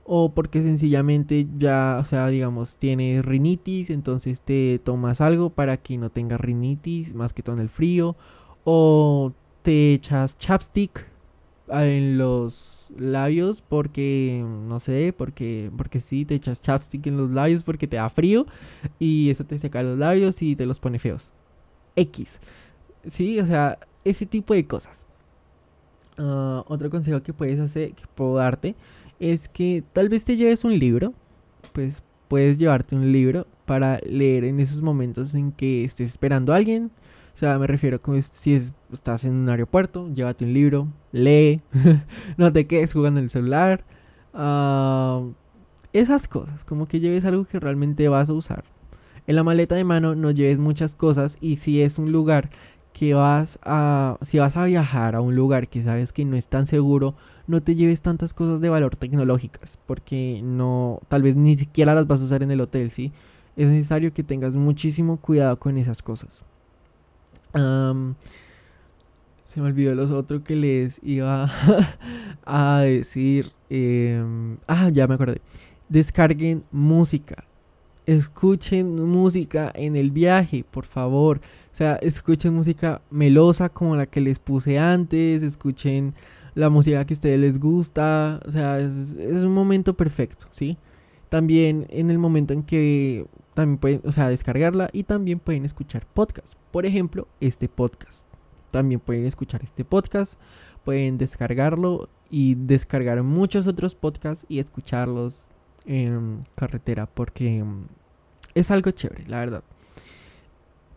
o 0.04 0.34
porque 0.34 0.62
sencillamente 0.62 1.48
ya, 1.58 1.98
o 2.00 2.06
sea, 2.06 2.28
digamos, 2.28 2.78
tienes 2.78 3.26
rinitis, 3.26 3.90
entonces 3.90 4.44
te 4.44 4.80
tomas 4.84 5.20
algo 5.20 5.50
para 5.50 5.78
que 5.78 5.98
no 5.98 6.12
tengas 6.12 6.40
rinitis, 6.40 7.16
más 7.16 7.34
que 7.34 7.42
todo 7.42 7.56
en 7.56 7.64
el 7.64 7.70
frío, 7.70 8.16
o 8.64 9.34
te 9.64 9.94
echas 9.96 10.38
chapstick 10.38 11.08
en 11.70 12.18
los 12.18 12.92
labios 12.98 13.62
porque 13.62 14.44
no 14.68 14.80
sé, 14.80 15.14
porque 15.18 15.72
porque 15.76 16.00
sí 16.00 16.26
te 16.26 16.36
echas 16.36 16.62
chapstick 16.62 17.08
en 17.08 17.18
los 17.18 17.32
labios 17.32 17.64
porque 17.64 17.88
te 17.88 17.98
da 17.98 18.10
frío 18.10 18.46
y 19.00 19.30
eso 19.30 19.44
te 19.46 19.58
seca 19.58 19.82
los 19.84 19.98
labios 19.98 20.42
y 20.42 20.56
te 20.56 20.66
los 20.66 20.80
pone 20.80 21.00
feos. 21.00 21.32
X. 21.96 22.40
Sí, 23.08 23.40
o 23.40 23.46
sea, 23.46 23.80
ese 24.04 24.26
tipo 24.26 24.54
de 24.54 24.66
cosas. 24.68 25.06
Ah, 26.18 26.64
otro 26.68 26.90
consejo 26.90 27.22
que 27.22 27.34
puedes 27.34 27.60
hacer, 27.60 27.94
que 27.94 28.04
puedo 28.16 28.36
darte, 28.36 28.76
es 29.20 29.50
que 29.50 29.84
tal 29.94 30.10
vez 30.10 30.24
te 30.26 30.38
lleves 30.38 30.64
un 30.64 30.78
libro, 30.78 31.14
pues 31.74 32.04
puedes 32.28 32.58
llevarte 32.58 32.96
un 32.96 33.12
libro 33.12 33.48
para 33.66 34.00
leer 34.00 34.44
en 34.46 34.60
esos 34.60 34.82
momentos 34.82 35.34
en 35.36 35.52
que 35.52 35.84
estés 35.84 36.12
esperando 36.12 36.54
a 36.54 36.58
alguien. 36.58 36.92
O 37.36 37.38
sea, 37.38 37.60
me 37.60 37.68
refiero 37.68 38.00
a 38.02 38.22
si 38.22 38.56
estás 38.94 39.26
en 39.26 39.34
un 39.34 39.50
aeropuerto, 39.50 40.10
llévate 40.14 40.46
un 40.46 40.54
libro, 40.54 40.88
lee, 41.12 41.60
no 42.38 42.54
te 42.54 42.66
quedes 42.66 42.94
jugando 42.94 43.20
en 43.20 43.26
el 43.26 43.30
celular. 43.30 43.84
Ah, 44.34 45.22
esas 45.92 46.30
cosas, 46.30 46.64
como 46.64 46.88
que 46.88 47.02
lleves 47.02 47.26
algo 47.26 47.44
que 47.44 47.60
realmente 47.60 48.08
vas 48.08 48.30
a 48.30 48.34
usar. 48.34 48.64
En 49.28 49.36
la 49.36 49.44
maleta 49.44 49.76
de 49.76 49.84
mano 49.84 50.16
no 50.16 50.32
lleves 50.32 50.60
muchas 50.60 50.96
cosas 50.96 51.38
y 51.42 51.58
si 51.58 51.82
es 51.82 52.00
un 52.00 52.14
lugar 52.14 52.52
que 52.94 53.14
vas 53.14 53.60
a, 53.64 54.18
si 54.22 54.40
vas 54.40 54.56
a 54.56 54.64
viajar 54.64 55.16
a 55.16 55.20
un 55.20 55.36
lugar 55.36 55.68
que 55.68 55.84
sabes 55.84 56.14
que 56.14 56.24
no 56.24 56.38
es 56.38 56.48
tan 56.48 56.66
seguro, 56.66 57.16
no 57.48 57.62
te 57.62 57.76
lleves 57.76 58.02
tantas 58.02 58.34
cosas 58.34 58.62
de 58.62 58.70
valor 58.70 58.96
tecnológicas, 58.96 59.78
porque 59.86 60.40
no, 60.42 61.02
tal 61.10 61.22
vez 61.22 61.36
ni 61.36 61.58
siquiera 61.58 61.94
las 61.96 62.08
vas 62.08 62.22
a 62.22 62.26
usar 62.26 62.44
en 62.44 62.52
el 62.52 62.62
hotel, 62.62 62.92
¿sí? 62.92 63.12
Es 63.58 63.68
necesario 63.68 64.14
que 64.14 64.24
tengas 64.24 64.56
muchísimo 64.56 65.18
cuidado 65.18 65.60
con 65.60 65.78
esas 65.78 66.02
cosas. 66.02 66.46
Se 69.46 69.62
me 69.62 69.68
olvidó 69.68 69.96
los 69.96 70.12
otros 70.12 70.42
que 70.44 70.56
les 70.56 71.00
iba 71.04 71.50
a 72.46 72.80
decir. 72.82 73.52
Em, 73.70 74.58
ah, 74.68 74.90
ya 74.90 75.08
me 75.08 75.16
acordé. 75.16 75.42
Descarguen 75.90 76.64
música 76.72 77.46
escuchen 78.06 78.96
música 78.96 79.72
en 79.74 79.96
el 79.96 80.12
viaje, 80.12 80.64
por 80.70 80.86
favor. 80.86 81.42
O 81.72 81.76
sea, 81.76 81.96
escuchen 81.96 82.54
música 82.54 83.02
melosa 83.10 83.70
como 83.70 83.96
la 83.96 84.06
que 84.06 84.22
les 84.22 84.40
puse 84.40 84.80
antes, 84.80 85.44
escuchen 85.44 86.14
la 86.54 86.70
música 86.70 87.06
que 87.06 87.14
a 87.14 87.16
ustedes 87.16 87.40
les 87.40 87.60
gusta. 87.60 88.40
O 88.48 88.52
sea, 88.52 88.80
es, 88.80 89.18
un 89.18 89.54
momento 89.54 89.96
perfecto, 89.96 90.48
¿sí? 90.52 90.78
También 91.30 91.88
en 91.90 92.12
el 92.12 92.18
momento 92.18 92.54
en 92.54 92.64
que 92.64 93.26
también 93.56 93.78
pueden, 93.80 94.02
o 94.04 94.12
sea, 94.12 94.30
descargarla 94.30 94.90
y 94.92 95.04
también 95.04 95.40
pueden 95.40 95.66
escuchar 95.66 96.06
podcast. 96.06 96.54
Por 96.72 96.86
ejemplo, 96.86 97.28
este 97.40 97.68
podcast. 97.68 98.26
También 98.70 99.00
pueden 99.00 99.26
escuchar 99.26 99.64
este 99.64 99.86
podcast, 99.86 100.38
pueden 100.84 101.18
descargarlo 101.18 102.10
y 102.30 102.56
descargar 102.56 103.24
muchos 103.24 103.66
otros 103.66 103.96
podcasts 103.96 104.46
y 104.50 104.60
escucharlos 104.60 105.46
en 105.86 106.42
carretera 106.56 107.06
porque 107.06 107.64
mm, 107.64 107.86
es 108.56 108.72
algo 108.72 108.92
chévere, 108.92 109.24
la 109.28 109.40
verdad. 109.40 109.64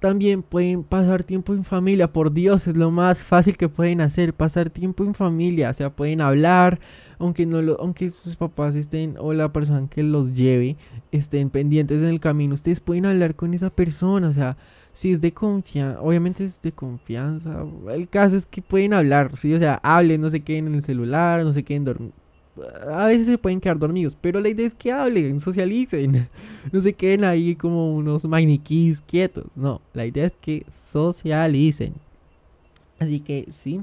También 0.00 0.42
pueden 0.42 0.82
pasar 0.82 1.22
tiempo 1.22 1.54
en 1.54 1.64
familia, 1.64 2.12
por 2.12 2.32
Dios, 2.32 2.66
es 2.66 2.76
lo 2.76 2.90
más 2.90 3.22
fácil 3.22 3.56
que 3.56 3.68
pueden 3.68 4.00
hacer, 4.00 4.34
pasar 4.34 4.70
tiempo 4.70 5.04
en 5.04 5.14
familia, 5.14 5.70
o 5.70 5.74
sea, 5.74 5.90
pueden 5.90 6.20
hablar, 6.20 6.80
aunque 7.18 7.46
no 7.46 7.62
lo, 7.62 7.80
aunque 7.80 8.10
sus 8.10 8.36
papás 8.36 8.74
estén 8.74 9.16
o 9.18 9.32
la 9.32 9.52
persona 9.52 9.88
que 9.88 10.02
los 10.02 10.34
lleve 10.34 10.76
estén 11.12 11.50
pendientes 11.50 12.02
en 12.02 12.08
el 12.08 12.20
camino, 12.20 12.54
ustedes 12.54 12.80
pueden 12.80 13.06
hablar 13.06 13.34
con 13.34 13.54
esa 13.54 13.70
persona, 13.70 14.28
o 14.28 14.32
sea, 14.32 14.56
si 14.92 15.12
es 15.12 15.20
de 15.20 15.32
confianza, 15.32 16.00
obviamente 16.00 16.44
es 16.44 16.60
de 16.62 16.72
confianza, 16.72 17.64
el 17.92 18.08
caso 18.08 18.36
es 18.36 18.46
que 18.46 18.62
pueden 18.62 18.94
hablar, 18.94 19.36
sí, 19.36 19.52
o 19.54 19.58
sea, 19.58 19.80
hablen, 19.82 20.20
no 20.20 20.30
se 20.30 20.40
queden 20.40 20.68
en 20.68 20.74
el 20.74 20.82
celular, 20.82 21.44
no 21.44 21.52
se 21.52 21.62
queden 21.62 21.84
dormidos 21.84 22.14
a 22.90 23.06
veces 23.06 23.26
se 23.26 23.38
pueden 23.38 23.60
quedar 23.60 23.78
dormidos, 23.78 24.16
pero 24.20 24.40
la 24.40 24.48
idea 24.48 24.66
es 24.66 24.74
que 24.74 24.92
hablen, 24.92 25.40
socialicen, 25.40 26.28
no 26.72 26.80
se 26.80 26.92
queden 26.92 27.24
ahí 27.24 27.54
como 27.54 27.94
unos 27.94 28.26
maniquís 28.26 29.00
quietos, 29.00 29.44
no, 29.54 29.80
la 29.92 30.06
idea 30.06 30.26
es 30.26 30.34
que 30.40 30.64
socialicen. 30.70 31.94
Así 32.98 33.20
que 33.20 33.46
sí, 33.50 33.80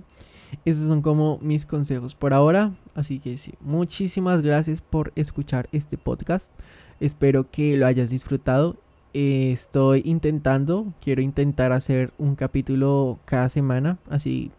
esos 0.66 0.88
son 0.88 1.02
como 1.02 1.40
mis 1.42 1.66
consejos 1.66 2.16
por 2.16 2.34
ahora, 2.34 2.74
así 2.94 3.20
que 3.20 3.38
sí, 3.38 3.54
muchísimas 3.60 4.42
gracias 4.42 4.82
por 4.82 5.12
escuchar 5.16 5.70
este 5.72 5.98
podcast, 5.98 6.52
espero 7.00 7.50
que 7.50 7.78
lo 7.78 7.86
hayas 7.86 8.10
disfrutado. 8.10 8.78
estoy 9.14 10.02
intentando, 10.06 10.94
quiero 11.02 11.22
intentar 11.22 11.72
hacer 11.72 12.12
un 12.18 12.36
capítulo 12.36 13.20
cada 13.26 13.50
semana, 13.50 13.98
así, 14.10 14.52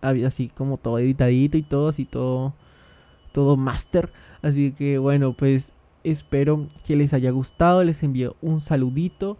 así 0.00 0.48
como 0.48 0.76
todo 0.76 0.98
editadito 0.98 1.58
y 1.58 1.62
todo, 1.62 1.88
así 1.88 2.04
todo 2.04 2.54
todo 3.36 3.58
máster. 3.58 4.10
Así 4.40 4.72
que 4.72 4.96
bueno, 4.96 5.34
pues 5.34 5.74
espero 6.04 6.68
que 6.86 6.96
les 6.96 7.12
haya 7.12 7.30
gustado. 7.30 7.84
Les 7.84 8.02
envío 8.02 8.34
un 8.40 8.60
saludito. 8.60 9.36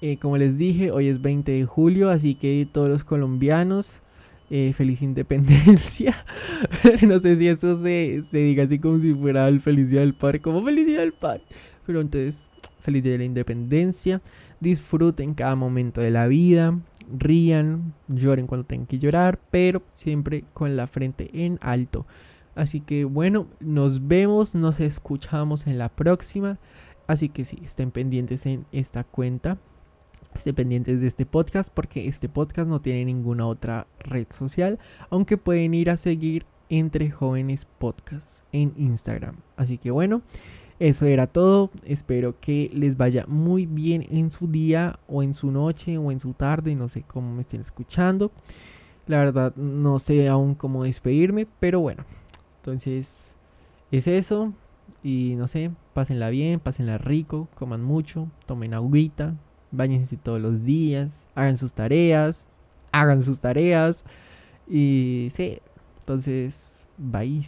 Eh, 0.00 0.18
como 0.18 0.36
les 0.36 0.56
dije, 0.56 0.92
hoy 0.92 1.08
es 1.08 1.20
20 1.20 1.50
de 1.50 1.64
julio, 1.64 2.10
así 2.10 2.36
que 2.36 2.68
todos 2.72 2.88
los 2.88 3.02
colombianos, 3.02 4.02
eh, 4.50 4.72
feliz 4.72 5.00
independencia. 5.00 6.14
no 7.06 7.18
sé 7.20 7.38
si 7.38 7.48
eso 7.48 7.76
se, 7.80 8.22
se, 8.28 8.38
diga 8.38 8.64
así 8.64 8.78
como 8.78 9.00
si 9.00 9.14
fuera 9.14 9.46
el 9.48 9.60
felicidad 9.60 10.00
del 10.00 10.14
padre, 10.14 10.40
como 10.40 10.62
felicidad 10.64 11.00
del 11.00 11.12
padre. 11.12 11.42
Pero 11.86 12.00
entonces, 12.00 12.50
feliz 12.80 13.02
día 13.02 13.12
de 13.12 13.18
la 13.18 13.24
independencia. 13.24 14.20
Disfruten 14.58 15.34
cada 15.34 15.54
momento 15.56 16.00
de 16.00 16.10
la 16.10 16.26
vida. 16.26 16.78
Rían, 17.16 17.94
lloren 18.08 18.46
cuando 18.46 18.66
tengan 18.66 18.86
que 18.86 18.98
llorar, 18.98 19.38
pero 19.50 19.82
siempre 19.94 20.44
con 20.52 20.76
la 20.76 20.86
frente 20.86 21.30
en 21.32 21.58
alto. 21.60 22.06
Así 22.54 22.80
que 22.80 23.04
bueno, 23.04 23.46
nos 23.60 24.06
vemos, 24.06 24.54
nos 24.54 24.80
escuchamos 24.80 25.66
en 25.66 25.78
la 25.78 25.88
próxima. 25.88 26.58
Así 27.06 27.28
que 27.28 27.44
sí, 27.44 27.58
estén 27.64 27.90
pendientes 27.90 28.46
en 28.46 28.66
esta 28.72 29.04
cuenta. 29.04 29.58
Estén 30.34 30.54
pendientes 30.54 31.00
de 31.00 31.06
este 31.06 31.26
podcast 31.26 31.72
porque 31.72 32.06
este 32.06 32.28
podcast 32.28 32.68
no 32.68 32.80
tiene 32.80 33.04
ninguna 33.04 33.46
otra 33.46 33.86
red 33.98 34.26
social. 34.30 34.78
Aunque 35.10 35.36
pueden 35.36 35.74
ir 35.74 35.90
a 35.90 35.96
seguir 35.96 36.46
entre 36.68 37.10
jóvenes 37.10 37.66
podcasts 37.78 38.44
en 38.52 38.72
Instagram. 38.76 39.36
Así 39.56 39.76
que 39.76 39.90
bueno, 39.90 40.22
eso 40.78 41.06
era 41.06 41.26
todo. 41.26 41.70
Espero 41.84 42.38
que 42.40 42.70
les 42.72 42.96
vaya 42.96 43.26
muy 43.26 43.66
bien 43.66 44.06
en 44.10 44.30
su 44.30 44.46
día 44.46 44.98
o 45.08 45.22
en 45.22 45.34
su 45.34 45.50
noche 45.50 45.98
o 45.98 46.10
en 46.10 46.20
su 46.20 46.32
tarde. 46.32 46.74
No 46.74 46.88
sé 46.88 47.02
cómo 47.02 47.34
me 47.34 47.42
estén 47.42 47.60
escuchando. 47.60 48.30
La 49.06 49.18
verdad 49.18 49.54
no 49.56 49.98
sé 49.98 50.28
aún 50.28 50.54
cómo 50.54 50.84
despedirme, 50.84 51.46
pero 51.58 51.80
bueno, 51.80 52.04
entonces, 52.60 53.34
es 53.90 54.06
eso. 54.06 54.52
Y 55.02 55.34
no 55.36 55.48
sé, 55.48 55.70
pásenla 55.94 56.30
bien, 56.30 56.60
pásenla 56.60 56.98
rico, 56.98 57.48
coman 57.54 57.82
mucho, 57.82 58.28
tomen 58.46 58.74
agüita, 58.74 59.34
Báñense 59.70 60.16
todos 60.16 60.40
los 60.40 60.64
días, 60.64 61.26
hagan 61.34 61.56
sus 61.56 61.72
tareas, 61.72 62.48
hagan 62.92 63.22
sus 63.22 63.40
tareas. 63.40 64.04
Y 64.68 65.28
sí, 65.30 65.60
entonces, 66.00 66.86
bye. 66.98 67.42